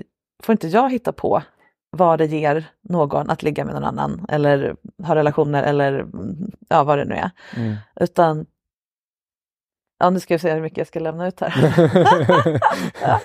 [0.42, 1.42] får inte jag hitta på
[1.90, 6.06] vad det ger någon att ligga med någon annan eller ha relationer eller
[6.68, 7.30] ja, vad det nu är.
[7.56, 7.76] Mm.
[8.00, 8.46] Utan,
[9.98, 12.60] ja nu ska vi se hur mycket jag ska lämna ut här.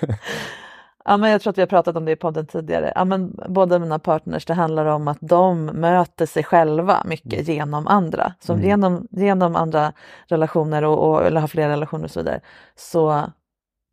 [1.04, 2.92] Ja, men jag tror att vi har pratat om det i podden tidigare.
[2.94, 7.86] Ja, men båda mina partners, det handlar om att de möter sig själva mycket genom
[7.86, 8.32] andra.
[8.40, 8.64] Så Mm.
[8.64, 9.92] genom, genom andra
[10.26, 12.40] relationer och, och, eller har flera relationer och så vidare
[12.76, 13.22] så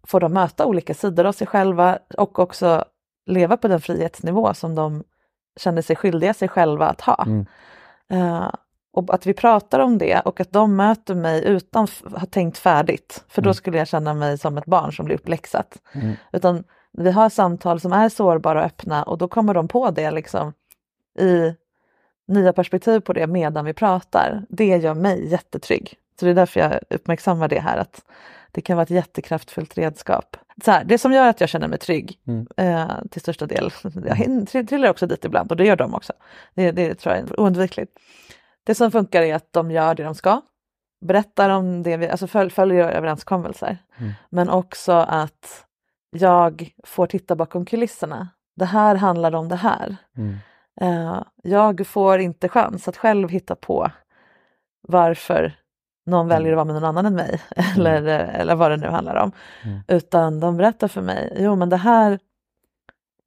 [0.08, 2.84] får de möta olika sidor av sig själva och också
[3.26, 5.04] leva på den frihetsnivå som de
[5.60, 7.26] känner sig skyldiga sig själva att ha.
[7.28, 7.46] Mm.
[8.10, 8.50] Eh,
[8.98, 12.58] och att vi pratar om det och att de möter mig utan att ha tänkt
[12.58, 13.24] färdigt.
[13.28, 13.54] För då Mm.
[13.54, 15.78] skulle jag känna mig som ett barn som blir uppläxat.
[15.94, 16.14] Mm.
[16.32, 20.12] Utan vi har samtal som är sårbara och öppna och då kommer de på det
[20.12, 20.54] liksom
[21.20, 21.54] i
[22.28, 24.44] nya perspektiv på det medan vi pratar.
[24.50, 25.94] Det gör mig jättetrygg.
[26.20, 28.02] Så det är därför jag uppmärksammar det här att
[28.52, 30.38] det kan vara ett jättekraftfullt redskap.
[30.66, 32.48] Så här, det som gör att jag känner mig trygg Mm.
[32.58, 33.72] eh, till största del,
[34.06, 36.14] jag trillar också dit ibland och det gör de också.
[36.54, 37.92] Det, det tror jag är oundvikligt.
[38.68, 40.42] Det som funkar är att de gör det de ska,
[41.06, 43.78] berättar om det, vi, alltså föl, följer överenskommelser.
[43.98, 44.14] Mm.
[44.30, 45.66] Men också att
[46.12, 48.30] jag får titta bakom kulisserna.
[48.56, 49.98] Det här handlar om det här.
[50.18, 50.36] Mm.
[50.82, 53.92] Eh, jag får inte chans att själv hitta på
[54.88, 55.54] varför
[56.06, 57.42] någon väljer att vara med någon annan än mig
[57.76, 59.32] eller, eller vad det nu handlar om.
[59.64, 59.80] Mm.
[59.88, 62.20] Utan de berättar för mig, jo men det här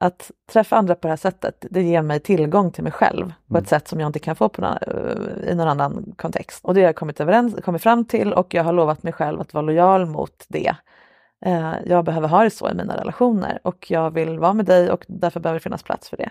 [0.03, 3.55] att träffa andra på det här sättet, det ger mig tillgång till mig själv på
[3.55, 3.63] Mm.
[3.63, 4.77] ett sätt som jag inte kan få på någon,
[5.49, 6.65] i någon annan kontext.
[6.65, 9.41] Och det har jag kommit, överens, kommit fram till och jag har lovat mig själv
[9.41, 10.75] att vara lojal mot det.
[11.47, 14.91] Eh, jag behöver ha det så i mina relationer och jag vill vara med dig
[14.91, 16.31] och därför behöver det finnas plats för det.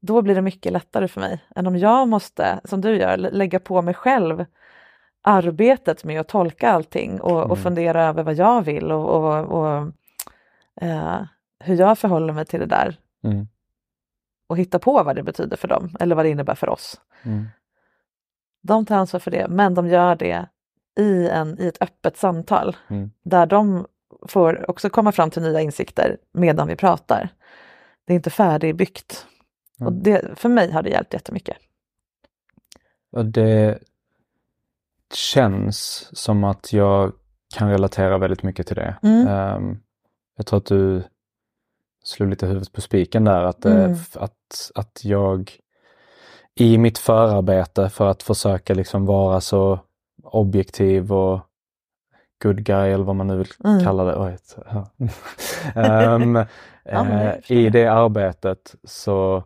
[0.00, 3.30] Då blir det mycket lättare för mig än om jag måste, som du gör, lä-
[3.30, 4.44] lägga på mig själv
[5.22, 7.56] arbetet med att tolka allting och, och Mm.
[7.56, 9.88] fundera över vad jag vill och, och, och
[10.80, 11.20] eh,
[11.64, 13.48] hur jag förhåller mig till det där Mm.
[14.46, 17.00] och hitta på vad det betyder för dem eller vad det innebär för oss.
[17.22, 17.46] Mm.
[18.62, 20.46] De tar ansvar för det, men de gör det
[21.00, 23.10] i, en, i ett öppet samtal Mm.
[23.22, 23.86] där de
[24.28, 27.28] får också komma fram till nya insikter medan vi pratar.
[28.04, 29.26] Det är inte färdigbyggt.
[29.80, 31.56] Och det, för mig har det hjälpt jättemycket.
[33.12, 33.78] Och det
[35.14, 37.12] känns som att jag
[37.54, 38.96] kan relatera väldigt mycket till det.
[39.02, 39.78] Ehm,
[40.36, 41.02] jag tror att du
[42.02, 43.96] slog lite huvudet på spiken där, att, eh, Mm.
[44.14, 45.52] att, att jag
[46.54, 49.78] i mitt förarbete för att försöka liksom vara så
[50.24, 51.40] objektiv och
[52.42, 53.84] good guy eller vad man nu vill Mm.
[53.84, 54.16] kalla det.
[54.16, 54.36] Oj,
[55.74, 56.46] jag
[56.84, 57.86] eh, I det.
[57.86, 59.44] arbetet så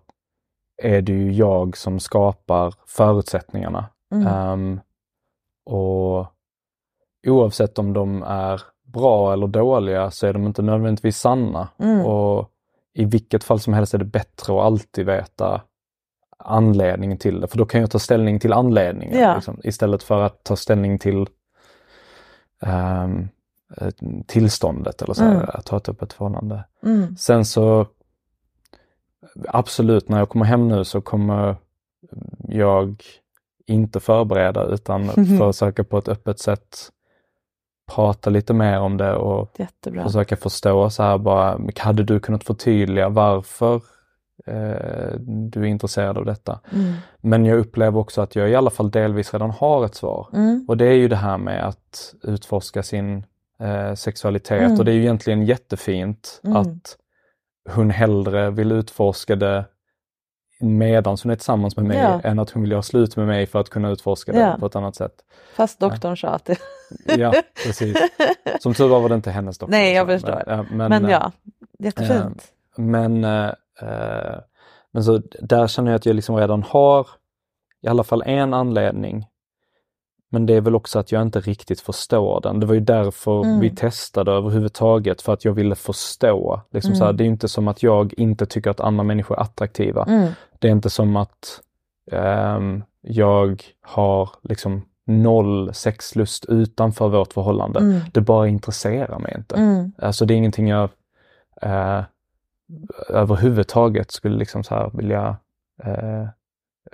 [0.82, 3.84] är det ju jag som skapar förutsättningarna.
[4.12, 4.26] Mm.
[4.26, 4.80] Ehm,
[5.66, 6.26] och
[7.26, 8.62] oavsett om de är
[8.96, 11.68] bra eller dåliga så är de inte nödvändigtvis sanna.
[11.78, 12.06] Mm.
[12.06, 12.50] Och
[12.94, 15.60] i vilket fall som helst är det bättre att alltid veta
[16.38, 17.46] anledningen till det.
[17.48, 19.34] För då kan jag ta ställning till anledningen Ja.
[19.34, 21.26] liksom, istället för att ta ställning till
[22.62, 23.08] eh,
[24.26, 25.46] tillståndet eller så, här, Mm.
[25.48, 26.64] att ha ett öppet förhållande.
[26.84, 27.16] Mm.
[27.16, 27.86] Sen så
[29.48, 31.56] absolut, när jag kommer hem nu så kommer
[32.48, 33.02] jag
[33.66, 35.38] inte förbereda utan Mhm.
[35.38, 36.76] försöka på ett öppet sätt
[37.94, 40.02] prata lite mer om det och Jättebra.
[40.04, 43.74] försöka förstå så här bara, hade du kunnat förtydliga varför
[44.46, 46.60] eh, du är intresserad av detta?
[46.72, 46.92] Mm.
[47.20, 50.28] Men jag upplever också att jag i alla fall delvis redan har ett svar.
[50.32, 50.64] Mm.
[50.68, 53.24] Och det är ju det här med att utforska sin
[53.60, 54.78] eh, sexualitet Mm.
[54.78, 56.56] och det är ju egentligen jättefint Mm.
[56.56, 56.96] att
[57.70, 59.64] hon hellre vill utforska det
[60.60, 62.20] medan hon är tillsammans med mig Ja.
[62.24, 64.56] än att hon vill göra slut med mig för att kunna utforska det Ja.
[64.60, 65.12] på ett annat sätt.
[65.56, 66.58] Fast doktorn sa att det...
[67.18, 67.34] Ja,
[67.66, 67.96] precis.
[68.60, 69.70] Som tur var var det inte hennes doktor.
[69.70, 70.42] Nej, jag förstår.
[70.46, 71.32] Men, eh, men, Men eh, ja,
[71.78, 72.44] jättefint.
[72.76, 73.44] men, eh,
[73.82, 74.38] eh,
[74.92, 77.06] men så där känner jag att jag liksom redan har
[77.82, 79.26] i alla fall en anledning.
[80.36, 82.60] Men det är väl också att jag inte riktigt förstår den.
[82.60, 83.60] Det var ju därför Mm.
[83.60, 86.60] vi testade överhuvudtaget, för att jag ville förstå.
[86.70, 87.16] Liksom så här, Mm.
[87.16, 90.04] det är inte som att jag inte tycker att andra människor är attraktiva.
[90.04, 90.32] Mm.
[90.58, 91.60] Det är inte som att
[92.12, 97.80] ehm, jag har liksom noll sexlust utanför vårt förhållande.
[97.80, 98.00] Mm.
[98.12, 99.54] Det bara intresserar mig inte.
[99.54, 99.92] Mm.
[99.98, 100.88] Alltså det är ingenting jag
[101.62, 102.02] eh,
[103.08, 105.36] överhuvudtaget skulle liksom så här vilja,
[105.84, 106.26] eh,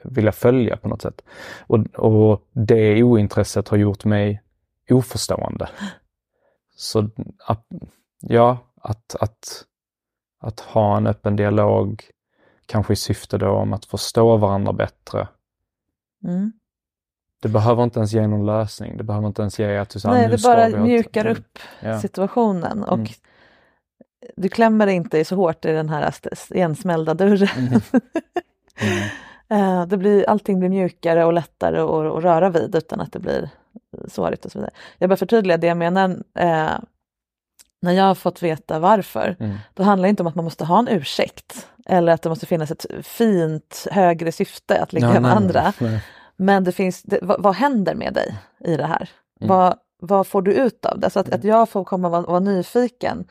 [0.04, 1.22] vilja följa på något sätt.
[1.66, 4.42] Och, och det ointresset har gjort mig
[4.90, 5.68] oförstående.
[6.76, 7.08] Så
[8.20, 9.64] ja, att, att,
[10.40, 12.04] att ha en öppen dialog,
[12.66, 15.28] kanske i syfte då om att förstå varandra bättre.
[16.24, 16.52] Mm.
[17.42, 18.96] Det behöver inte ens ge någon lösning.
[18.96, 22.00] Det behöver inte ens ge att du säger, Nej, det bara mjukar upp Ja.
[22.00, 23.08] situationen och Mm.
[24.36, 26.14] du klämmer inte så hårt i den här
[26.50, 27.68] igensmällda dörren.
[27.68, 27.80] Mm.
[29.52, 29.78] Mm.
[29.80, 33.18] Eh, det blir, allting blir mjukare och lättare att, att röra vid utan att det
[33.18, 33.50] blir
[34.08, 34.72] sårigt och så vidare.
[34.98, 36.10] Jag bara förtydliga det jag menar.
[36.38, 36.70] Eh,
[37.82, 39.56] när jag har fått veta varför, Mm.
[39.74, 42.46] då handlar det inte om att man måste ha en ursäkt eller att det måste
[42.46, 45.72] finnas ett fint högre syfte att ligga Ja, med andra.
[45.78, 46.04] nej.
[46.36, 48.34] Men det finns, det, vad, vad händer med dig
[48.64, 49.10] i det här?
[49.40, 49.48] Mm.
[49.56, 51.10] Vad, vad får du ut av det?
[51.10, 53.24] Så att, att jag får komma och vara, vara nyfiken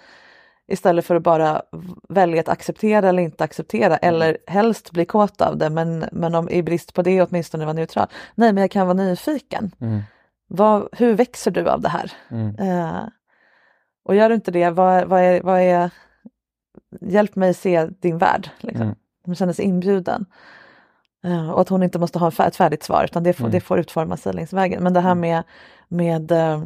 [0.72, 1.62] istället för att bara
[2.10, 4.16] välja att acceptera eller inte acceptera Mm.
[4.16, 7.74] eller helst bli kåt av det men, men om i brist på det åtminstone vara
[7.74, 8.08] neutral.
[8.36, 9.72] Nej, men jag kan vara nyfiken.
[9.82, 10.02] Mm.
[10.48, 12.12] Vad, hur växer du av det här?
[12.30, 12.56] Mm.
[12.56, 13.04] Eh,
[14.06, 15.90] och gör du inte det, vad, vad, är, vad är...
[17.02, 18.50] Hjälp mig se din värld.
[18.60, 18.82] Liksom.
[18.86, 18.96] Mm.
[19.26, 20.26] Hon känner sig inbjuden.
[21.24, 23.52] Eh, och att hon inte måste ha ett färdigt svar utan det får, Mm.
[23.52, 24.84] det får utformas sig längs vägen.
[24.84, 25.44] Men det här med,
[25.88, 26.64] med uh,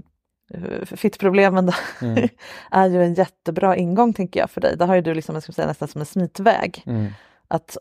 [0.85, 2.29] fittproblemen då, Mm.
[2.71, 4.77] är ju en jättebra ingång tänker jag för dig.
[4.77, 6.83] Det har ju du liksom, jag ska säga, nästan som en smitväg.
[6.85, 7.07] Mm.
[7.47, 7.77] Att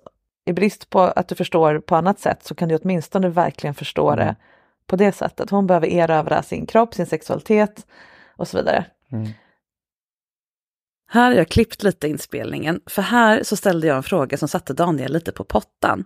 [0.47, 4.11] i brist på att du förstår på annat sätt så kan du åtminstone verkligen förstå
[4.13, 4.27] Mm.
[4.27, 4.37] det
[4.87, 5.51] på det sättet.
[5.51, 7.87] Hon behöver erövra sin kropp, sin sexualitet
[8.37, 8.85] och så vidare.
[9.13, 9.29] Mm.
[11.07, 14.73] Här har jag klippt lite inspelningen, för här så ställde jag en fråga som satte
[14.75, 16.05] Daniel lite på pottan.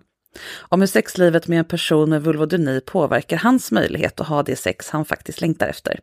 [0.59, 4.89] Om hur sexlivet med en person med vulvodyni påverkar hans möjlighet att ha det sex
[4.89, 5.99] han faktiskt längtar efter.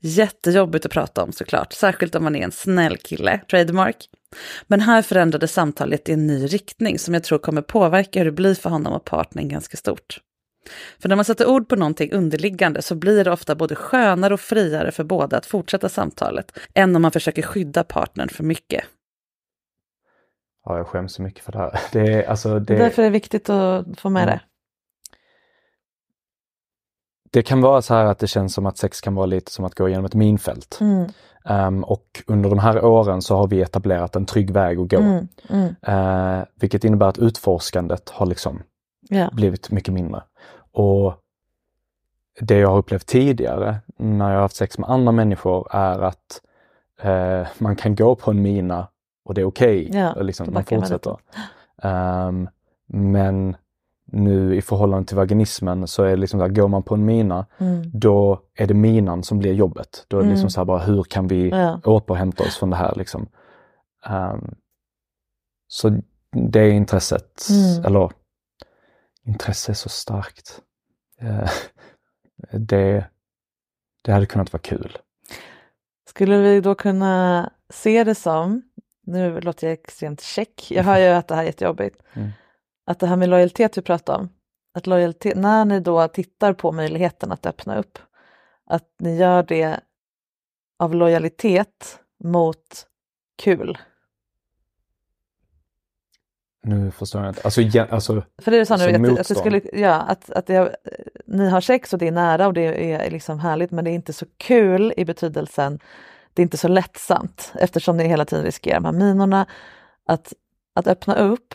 [0.00, 3.96] Jättejobbigt att prata om såklart, särskilt om man är en snäll kille, trademark.
[4.66, 8.32] Men här förändrade samtalet i en ny riktning som jag tror kommer påverka hur det
[8.32, 10.20] blir för honom och partnern ganska stort.
[10.98, 14.40] För när man sätter ord på någonting underliggande så blir det ofta både skönare och
[14.40, 18.84] friare för båda att fortsätta samtalet, än om man försöker skydda partnern för mycket.
[20.64, 21.80] Ja, jag skäms så mycket för det här.
[21.92, 22.76] Det är, alltså, det...
[22.76, 24.34] Därför är det viktigt att få med Mm.
[24.34, 24.40] det.
[27.34, 29.64] Det kan vara så här att det känns som att sex kan vara lite som
[29.64, 30.78] att gå igenom ett minfält.
[30.80, 31.06] Mm,
[31.44, 34.96] Ehm, och under de här åren så har vi etablerat en trygg väg att gå.
[34.96, 38.62] mm, mm, Eh, vilket innebär att utforskandet har liksom
[39.08, 39.30] ja.
[39.32, 40.22] blivit mycket mindre.
[40.72, 41.14] Och
[42.40, 46.40] det jag har upplevt tidigare när jag har haft sex med andra människor är att
[47.02, 48.88] eh, man kan gå på en mina
[49.24, 49.90] och det är okej.
[49.92, 51.16] Ja, och liksom, man fortsätter.
[51.82, 52.48] Ehm,
[52.86, 53.56] men
[54.06, 57.04] nu i förhållande till vaginismen så är det liksom så här, går man på en
[57.04, 60.04] mina Mm, då är det minan som blir jobbet.
[60.08, 60.50] Då är det liksom Mm.
[60.50, 61.80] så här bara hur kan vi ja.
[61.84, 63.28] återhämta oss från det här liksom.
[64.06, 64.54] Ehm,
[65.68, 65.98] så
[66.50, 67.84] det är intresset, Mm.
[67.84, 68.10] eller
[69.26, 70.60] intresse är så starkt.
[71.20, 71.50] Eh,
[72.58, 73.04] det,
[74.04, 74.98] det hade kunnat vara kul.
[76.08, 78.62] Skulle vi då kunna se det som,
[79.06, 82.28] nu låter jag extremt check, jag hör ju att det här är jättejobbigt, Mm.
[82.84, 84.28] Att det här med lojalitet vi pratar om,
[84.74, 87.98] att lojalitet, när ni då tittar på möjligheten att öppna upp,
[88.66, 89.80] att ni gör det
[90.78, 92.86] av lojalitet mot
[93.42, 93.78] kul.
[96.66, 97.40] Nu förstår jag inte.
[97.44, 100.30] Alltså, igen, alltså För det är så nu, Som att, att, det skulle, ja, att,
[100.30, 100.76] att det,
[101.26, 103.94] ni har sex och det är nära och det är liksom härligt men det är
[103.94, 105.78] inte så kul i betydelsen,
[106.34, 109.46] det är inte så lättsamt eftersom ni hela tiden riskerar de här minorna.
[110.06, 110.32] Att,
[110.74, 111.54] att öppna upp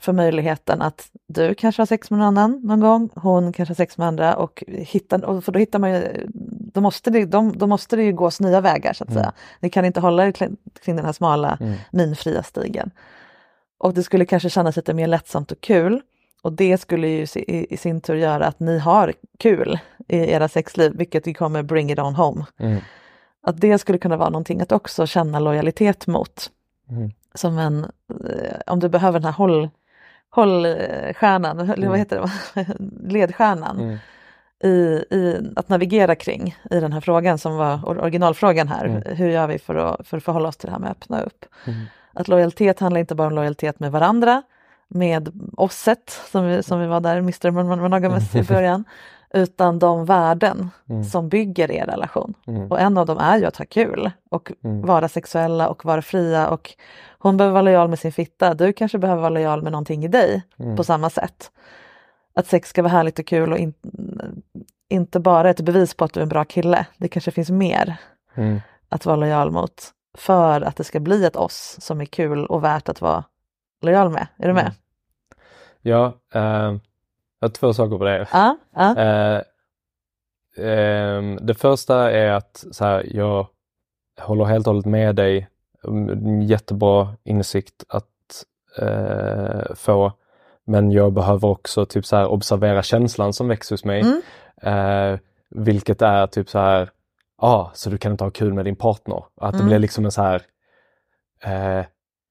[0.00, 3.76] för möjligheten att du kanske har sex med någon annan någon gång, hon kanske har
[3.76, 6.26] sex med andra och hitta, och för då hittar man ju,
[6.72, 9.22] då måste det, de, då måste det ju gås nya vägar så att Mm.
[9.22, 9.32] säga.
[9.60, 10.32] Ni kan inte hålla er
[10.84, 11.74] kring den här smala Mm.
[11.92, 12.90] minfria stigen.
[13.78, 16.00] Och det skulle kanske kännas lite mer lättsamt och kul.
[16.42, 19.78] Och det skulle ju i sin tur göra att ni har kul
[20.08, 22.44] i era sexliv, vilket vi kommer bring it on home.
[22.58, 22.80] mm,
[23.42, 26.50] Att det skulle kunna vara någonting att också känna lojalitet mot.
[26.90, 27.10] Mm.
[27.34, 29.68] Som en, eh, om du behöver den här håll,
[30.30, 31.88] hållstjärnan, eller Mm.
[31.88, 32.66] vad heter det,
[33.12, 33.98] ledstjärnan mm,
[34.64, 38.84] i, i att navigera kring i den här frågan som var or- originalfrågan här.
[38.84, 39.02] Mm.
[39.16, 41.20] Hur gör vi för att, för att förhålla oss till det här med att öppna
[41.22, 41.44] upp?
[41.66, 41.80] mm,
[42.12, 44.42] Att lojalitet handlar inte bara om lojalitet med varandra,
[44.88, 48.84] med osset som vi, som vi var där, Mr Mon- Monogamous i början,
[49.34, 51.04] utan de värden Mm.
[51.04, 52.34] som bygger er relation.
[52.46, 54.82] mm, Och en av dem är ju att ha kul och Mm.
[54.86, 56.70] vara sexuella och vara fria och
[57.18, 60.08] hon behöver vara lojal med sin fitta, du kanske behöver vara lojal med någonting i
[60.08, 61.50] dig mm, på samma sätt.
[62.34, 63.74] Att sex ska vara härligt och kul och in,
[64.88, 66.86] inte bara ett bevis på att du är en bra kille.
[66.96, 67.96] Det kanske finns mer
[68.34, 68.60] mm.
[68.88, 72.64] att vara lojal mot för att det ska bli ett oss som är kul och
[72.64, 73.24] värt att vara
[73.82, 74.26] lojal med.
[74.36, 74.62] Är du med?
[74.62, 74.74] Mm.
[75.82, 76.74] Ja, eh,
[77.40, 78.28] jag har två saker på det.
[78.32, 78.94] Ja, ja.
[80.56, 83.46] Eh, ehm, det första är att så här, jag
[84.20, 85.48] håller helt och hållet med dig.
[85.88, 88.44] Mm, Jättebra insikt att
[88.78, 90.12] eh, få.
[90.66, 94.00] Men jag behöver också typ så här observera känslan som växer hos mig.
[94.00, 94.22] Mm.
[94.62, 95.18] Eh,
[95.50, 96.90] vilket är typ så här,
[97.40, 99.24] ja, ah, så du kan inte ha kul med din partner.
[99.40, 99.68] Att det Mm.
[99.68, 100.42] blir liksom en så här,
[101.44, 101.84] eh,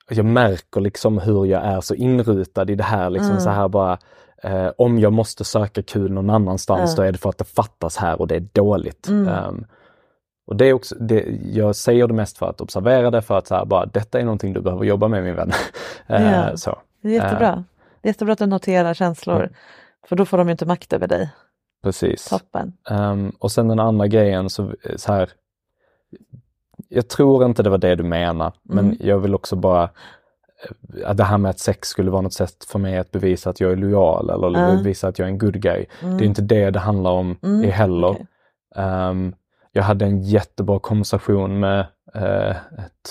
[0.09, 3.41] jag märker liksom hur jag är så inrutad i det här liksom Mm.
[3.41, 3.97] så här bara,
[4.43, 7.97] eh, om jag måste söka kul någon annanstans då är det för att det fattas
[7.97, 9.07] här och det är dåligt.
[9.07, 9.27] Mm.
[9.27, 9.65] Ehm,
[10.47, 13.47] och det är också, det, jag säger det mest för att observera det, för att
[13.47, 15.51] så här, bara, detta är någonting du behöver jobba med min vän.
[16.07, 16.57] Eh, Ja.
[16.57, 16.77] så.
[17.01, 17.63] Det är jättebra.
[18.01, 19.35] Det är jättebra att du noterar känslor.
[19.35, 19.53] Mm.
[20.07, 21.29] För då får de inte makt över dig.
[21.83, 22.29] Precis.
[22.29, 22.73] Toppen.
[22.89, 25.29] Ehm, och sen den andra grejen så, så här.
[26.89, 28.97] Jag tror inte det var det du menar, men Mm.
[28.99, 29.89] jag vill också bara eh,
[31.13, 33.71] det här med att sex skulle vara något sätt för mig att bevisa att jag
[33.71, 34.75] är lojal eller Ja.
[34.77, 35.85] bevisa att jag är en good guy.
[36.03, 36.17] Mm.
[36.17, 38.07] Det är inte det det handlar om Mm, i heller.
[38.09, 38.25] okej.
[38.75, 39.35] Ehm,
[39.71, 41.85] jag hade en jättebra konversation med
[42.15, 42.55] eh,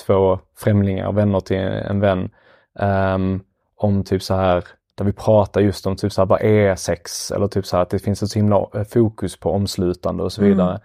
[0.06, 2.30] två främlingar, vänner till en vän,
[2.78, 3.40] ehm,
[3.76, 7.30] om typ så här, där vi pratar just om typ så här, vad är sex?
[7.30, 10.32] Eller typ så här att det finns ett så himla eh, fokus på omslutande och
[10.32, 10.52] så Mm.
[10.52, 10.80] vidare.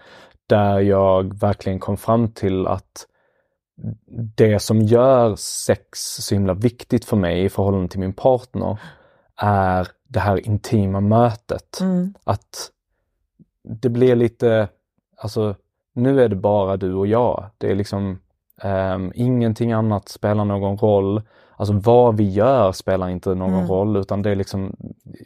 [0.49, 3.07] Där jag verkligen kom fram till att
[4.35, 8.79] det som gör sex så himla viktigt för mig i förhållande till min partner
[9.35, 11.79] är det här intima mötet.
[11.81, 12.13] Mm.
[12.23, 12.71] Att
[13.63, 14.67] det blir lite,
[15.17, 15.55] alltså
[15.93, 17.45] nu är det bara du och jag.
[17.57, 18.19] Det är liksom,
[18.63, 21.21] Um, ingenting annat spelar någon roll.
[21.55, 23.67] Alltså vad vi gör spelar inte någon Mm.
[23.67, 24.75] roll utan det är liksom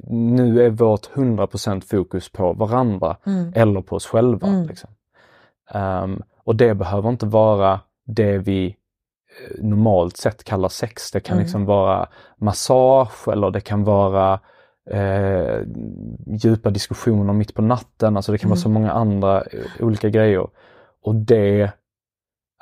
[0.10, 3.52] nu är vårt 100% fokus på varandra Mm.
[3.56, 4.48] eller på oss själva.
[4.48, 4.68] Mm.
[4.68, 4.90] Liksom.
[5.72, 11.12] Ehm, och det behöver inte vara det vi eh, normalt sett kallar sex.
[11.12, 11.44] Det kan Mm.
[11.44, 14.40] liksom vara massage eller det kan vara
[14.92, 15.60] eh,
[16.28, 18.16] djupa diskussioner mitt på natten.
[18.18, 18.64] Alltså det kan vara Mm.
[18.64, 20.48] så många andra eh, olika grejer.
[21.02, 21.72] Och det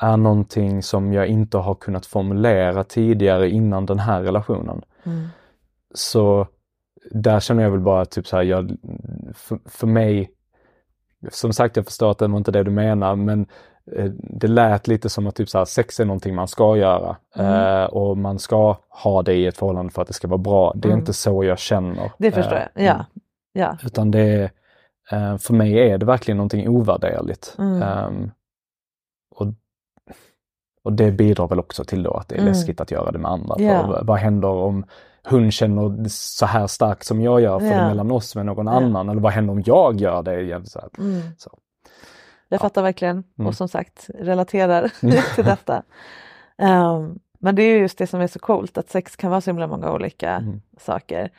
[0.01, 4.81] är någonting som jag inte har kunnat formulera tidigare innan den här relationen.
[5.03, 5.27] Mm.
[5.93, 6.47] Så
[7.11, 8.77] där känner jag väl bara typ så här, jag,
[9.33, 10.31] för, för mig,
[11.29, 13.45] som sagt jag förstår att det var inte det du menar, men
[14.13, 17.81] det lät lite som att typ så här, sex är någonting man ska göra Mm.
[17.81, 20.73] eh, och man ska ha det i ett förhållande för att det ska vara bra.
[20.75, 20.99] Det är Mm.
[20.99, 22.11] inte så jag känner.
[22.17, 22.86] Det förstår Eh, jag.
[22.86, 23.05] Ja.
[23.53, 23.77] ja.
[23.86, 24.43] Utan det är,
[25.11, 27.55] eh, för mig är det verkligen någonting ovärderligt.
[27.59, 27.81] Mm.
[27.83, 28.31] Ehm,
[29.36, 29.47] och,
[30.83, 32.51] och det bidrar väl också till då att det är Mm.
[32.51, 33.55] läskigt att göra det med andra.
[33.59, 33.81] Ja.
[33.88, 34.86] För vad- händer om
[35.29, 38.71] hon känner så här starkt som jag gör för det mellan oss med någon Ja.
[38.73, 39.09] annan?
[39.09, 40.41] Eller vad händer om jag gör det?
[40.41, 40.65] igen?
[40.65, 40.89] Så här.
[40.97, 41.21] Mm.
[41.38, 41.57] Så.
[42.55, 42.65] Jag Ja.
[42.65, 43.47] fattar verkligen Mm.
[43.47, 44.87] och som sagt relaterar
[45.35, 45.83] till detta.
[46.57, 49.41] Ehm, men det är ju just det som är så coolt att sex kan vara
[49.41, 50.61] så himla många olika Mm.
[50.79, 51.29] saker.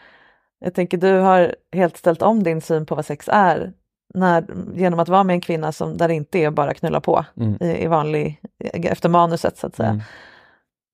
[0.58, 3.72] Jag tänker du har helt ställt om din syn på vad sex är
[4.14, 4.44] när,
[4.74, 7.56] genom att vara med en kvinna som, där det inte är bara knulla på Mm.
[7.60, 8.40] i, i vanlig,
[8.72, 9.88] efter manuset så att säga.
[9.88, 10.02] Mm.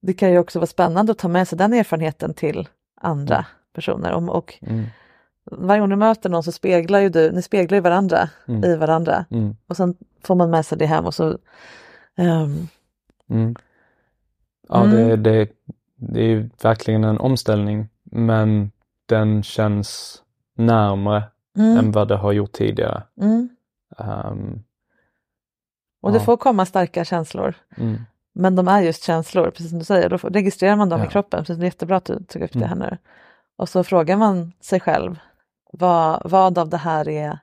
[0.03, 2.69] Det kan ju också vara spännande att ta med sig den erfarenheten till
[3.01, 3.47] andra Mm.
[3.75, 4.13] personer.
[4.13, 4.85] Och, och Mm.
[5.51, 8.65] varje gång du möter någon så speglar ju du, ni speglar ju varandra Mm.
[8.65, 9.25] i varandra.
[9.67, 9.95] Och sen
[10.25, 11.39] får man med sig det hem och så
[12.17, 12.69] ehm,
[13.31, 13.55] Mm.
[14.69, 14.97] Ja, Mm.
[14.97, 15.51] Det, det,
[15.97, 18.71] det är verkligen en omställning men
[19.07, 20.23] den känns
[20.57, 21.25] närmre
[21.57, 23.03] mm, än vad det har gjort tidigare.
[23.99, 24.63] Ehm,
[26.03, 26.25] Och det Ja.
[26.25, 27.55] får komma starka känslor.
[27.77, 28.01] mm.
[28.35, 30.09] Men de är just känslor, precis som du säger.
[30.09, 31.07] Då registrerar man dem Ja.
[31.07, 31.41] i kroppen.
[31.41, 32.69] Precis, det är jättebra att du tog upp det Mm.
[32.69, 32.99] här nu.
[33.57, 35.19] Och så frågar man sig själv.
[35.73, 37.39] Vad, vad av det här är,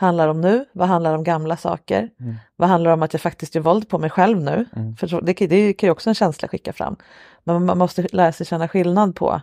[0.00, 0.64] handlar om nu?
[0.72, 2.10] Vad handlar om gamla saker?
[2.20, 2.34] Mm.
[2.56, 4.64] Vad handlar om att jag faktiskt gör våld på mig själv nu?
[4.76, 4.96] Mm.
[4.96, 6.96] För det, det kan ju också en känsla skicka fram.
[7.44, 9.40] Men man måste lära sig känna skillnad på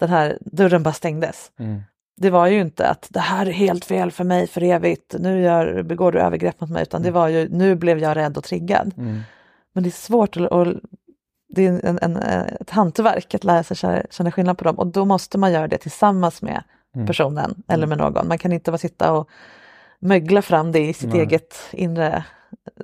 [0.00, 1.50] den här dörren bara stängdes.
[1.58, 1.82] Mm.
[2.16, 5.42] Det var ju inte att det här är helt fel för mig för evigt, nu
[5.42, 8.44] gör, begår du övergrepp mot mig, utan det var ju nu blev jag rädd och
[8.44, 8.94] triggad.
[8.96, 9.20] Mm.
[9.72, 10.66] Men det är svårt att, och
[11.48, 12.16] det är en, en,
[12.60, 15.68] ett hantverk att lära sig känna, känna skillnad på dem och då måste man göra
[15.68, 16.62] det tillsammans med
[16.94, 17.06] Mm.
[17.06, 18.28] personen eller med någon.
[18.28, 19.28] Man kan inte bara sitta och
[19.98, 21.20] mögla fram det i sitt Nej.
[21.20, 22.24] eget inre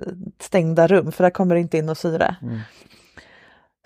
[0.01, 0.07] eh,
[0.39, 2.35] stängda rum för där kommer det inte in och syre.
[2.41, 2.59] Mm.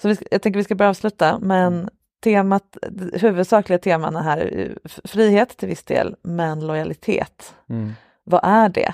[0.01, 1.89] Så vi, jag tänker vi ska börja avsluta men
[2.23, 7.53] temat, det huvudsakliga teman här är f- frihet till viss del men lojalitet.
[7.69, 7.93] Mm.
[8.23, 8.93] Vad är det?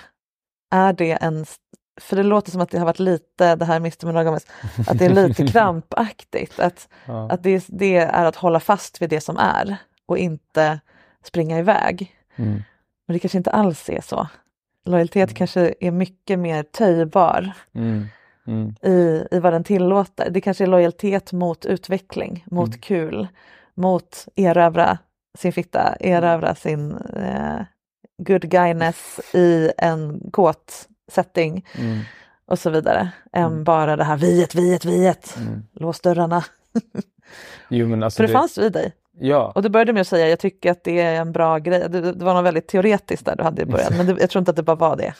[0.71, 1.45] Är det en...
[2.01, 4.45] För det låter som att det har varit lite, det här Mr Monogamous,
[4.87, 6.59] att det är lite krampaktigt.
[6.59, 7.29] Att, Ja.
[7.31, 10.79] att det, det är att hålla fast vid det som är och inte
[11.23, 12.15] springa iväg.
[12.35, 12.63] Mm.
[13.11, 14.27] Men det kanske inte alls är så.
[14.85, 18.05] Lojalitet kanske är mycket mer töjbar Mm.
[18.47, 18.75] Mm.
[18.81, 20.29] i, i vad den tillåter.
[20.29, 22.79] Det kanske är lojalitet mot utveckling, mot Mm.
[22.81, 23.27] kul,
[23.75, 24.97] mot erövra
[25.37, 27.59] sin fitta, erövra sin eh,
[28.17, 31.99] good guyness i en kåt setting Mm.
[32.45, 33.11] och så vidare.
[33.33, 33.63] Än Mm.
[33.63, 35.63] bara det här viet, viet, viet, Mm.
[35.73, 36.43] lås dörrarna.
[37.69, 38.93] Jo men alltså För det, fanns i dig.
[39.23, 41.89] Ja, Och du började med att säga jag tycker att det är en bra grej.
[41.89, 44.39] Det, det var något väldigt teoretiskt där du hade i början, men det, jag tror
[44.39, 45.13] inte att det bara var det.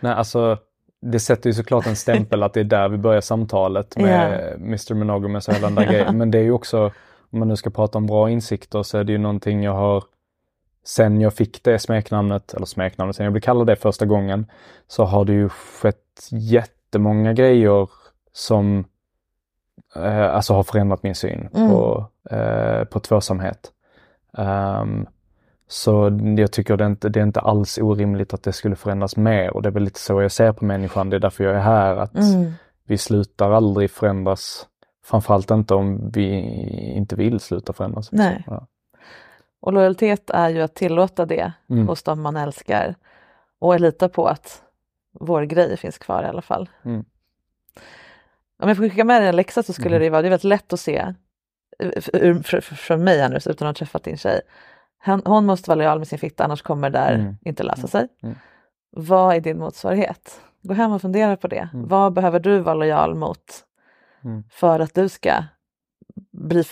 [0.00, 0.58] nej alltså
[1.02, 4.94] det sätter ju såklart en stämpel att det är där vi börjar samtalet med Mr
[4.94, 6.18] Monogamous och hela den där grejen.
[6.18, 6.92] Men det är ju också,
[7.30, 10.04] om man nu ska prata om bra insikter så är det ju någonting jag har
[10.84, 14.46] sen jag fick det smeknamnet, eller smeknamnet, sen jag blev kallad det första gången,
[14.86, 17.88] så har det ju skett jättemånga grejer
[18.32, 18.84] som
[19.96, 21.70] eh, alltså har förändrat min syn Mm.
[21.70, 23.72] på, eh, på tvåsamhet.
[24.38, 25.06] Ehm,
[25.68, 29.16] så jag tycker det är, inte, det är inte alls orimligt att det skulle förändras
[29.16, 31.10] mer och det är väl lite så jag ser på människan.
[31.10, 31.96] Det är därför jag är här.
[31.96, 32.52] Att Mm.
[32.84, 34.66] vi slutar aldrig förändras.
[35.04, 36.32] Framförallt inte om vi
[36.96, 38.12] inte vill sluta förändras.
[38.12, 38.26] liksom.
[38.28, 38.44] Nej.
[38.46, 38.66] Ja.
[39.60, 41.88] Och lojalitet är ju att tillåta det Mm.
[41.88, 42.94] hos dem man älskar
[43.58, 44.62] och lita på att
[45.12, 46.68] vår grej finns kvar i alla fall.
[46.84, 47.04] Mm.
[48.60, 50.00] Om jag får skicka med dig en läxa så skulle Mm.
[50.02, 50.96] det vara, det är väldigt lätt att se
[51.78, 54.40] eh, f- ur- för, för, för mig här nu utan att ha träffat din tjej.
[55.04, 57.36] Hon, hon måste vara lojal med sin fitta annars kommer det där Mm.
[57.44, 58.08] inte lösa sig.
[58.22, 58.34] Mm.
[58.96, 60.40] Vad är din motsvarighet?
[60.62, 61.68] Gå hem och fundera på det.
[61.72, 61.88] Mm.
[61.88, 63.64] Vad behöver du vara lojal mot
[64.24, 64.42] Mm.
[64.50, 65.44] för att du ska
[66.32, 66.64] bli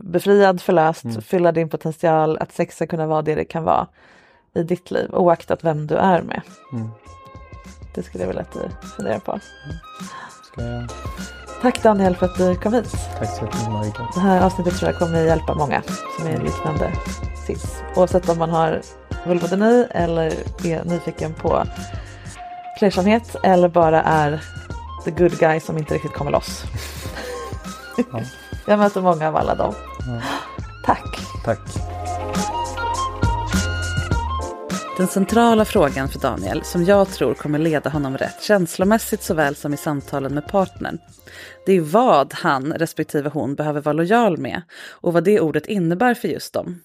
[0.00, 1.22] befriad, förlöst, Mm.
[1.22, 3.86] fylla din potential, att sex ska kunna vara det det kan vara
[4.54, 6.42] i ditt liv oaktat vem du är med.
[6.72, 6.88] Mm.
[7.94, 9.38] Det skulle jag vilja att du funderar på.
[10.52, 10.88] Ska jag.
[11.62, 12.92] Tack Daniel för att du kom hit.
[13.18, 14.08] Tack så mycket Marika.
[14.14, 15.82] Det här avsnittet tror jag kommer hjälpa många
[16.18, 16.92] som är liknande
[17.46, 17.82] cis.
[17.96, 18.80] Oavsett om man har
[19.26, 20.26] vulvodyni eller
[20.64, 21.64] är nyfiken på
[22.78, 24.44] flersamhet eller bara är
[25.04, 26.64] the good guy som inte riktigt kommer loss.
[27.96, 28.20] Ja.
[28.66, 29.74] jag möter många av alla dem.
[29.98, 30.20] Ja.
[30.86, 31.18] Tack.
[31.44, 31.91] Tack.
[34.96, 39.74] Den centrala frågan för Daniel, som jag tror kommer leda honom rätt känslomässigt såväl som
[39.74, 40.98] i samtalen med partnern,
[41.66, 46.14] det är vad han respektive hon behöver vara lojal med och vad det ordet innebär
[46.14, 46.80] för just dem.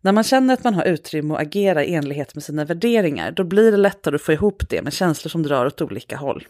[0.00, 3.44] När man känner att man har utrymme att agera i enlighet med sina värderingar, då
[3.44, 6.46] blir det lättare att få ihop det med känslor som drar åt olika håll.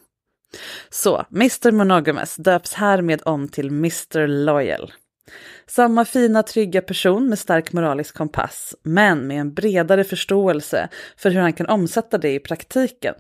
[0.91, 4.93] Så, Mr Monogamous döps härmed om till Mr Loyal.
[5.69, 11.41] Samma fina, trygga person med stark moralisk kompass, men med en bredare förståelse för hur
[11.41, 13.15] han kan omsätta det i praktiken.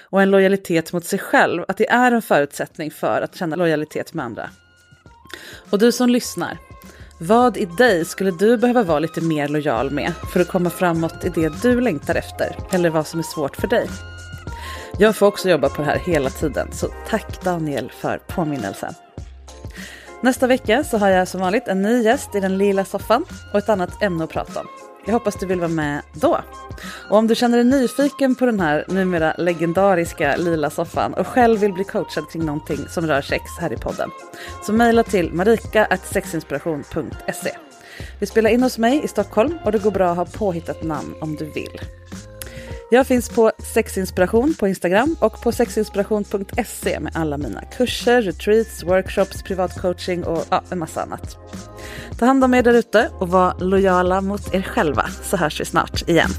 [0.00, 4.14] Och en lojalitet mot sig själv, att det är en förutsättning för att känna lojalitet
[4.14, 4.50] med andra.
[5.70, 6.58] Och du som lyssnar,
[7.20, 11.24] vad i dig skulle du behöva vara lite mer lojal med för att komma framåt
[11.24, 13.88] i det du längtar efter, eller vad som är svårt för dig?
[14.98, 18.94] Jag får också jobba på det här hela tiden, så tack Daniel för påminnelsen.
[20.24, 23.58] Nästa vecka så har jag som vanligt en ny gäst i den lila soffan och
[23.58, 24.66] ett annat ämne att prata om.
[25.06, 26.40] Jag hoppas du vill vara med då.
[27.10, 31.60] Och om du känner dig nyfiken på den här numera legendariska lila soffan och själv
[31.60, 34.10] vill bli coachad kring någonting som rör sex här i podden,
[34.62, 37.50] så mejla till marika.sexinspiration.se.
[38.20, 41.14] Vi spelar in hos mig i Stockholm och det går bra att ha påhittat namn
[41.20, 41.80] om du vill.
[42.90, 49.42] Jag finns på sexinspiration på Instagram och på sexinspiration.se med alla mina kurser, retreats, workshops,
[49.42, 51.36] privatcoaching och ja, en massa annat.
[52.18, 55.64] Ta hand om er där ute och var lojala mot er själva så hörs vi
[55.64, 56.30] snart igen.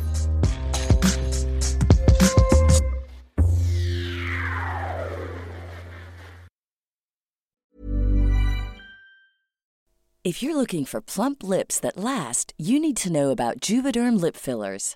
[10.27, 14.35] If you're looking for plump lips that last, you need to know about Juvederm lip
[14.35, 14.95] fillers.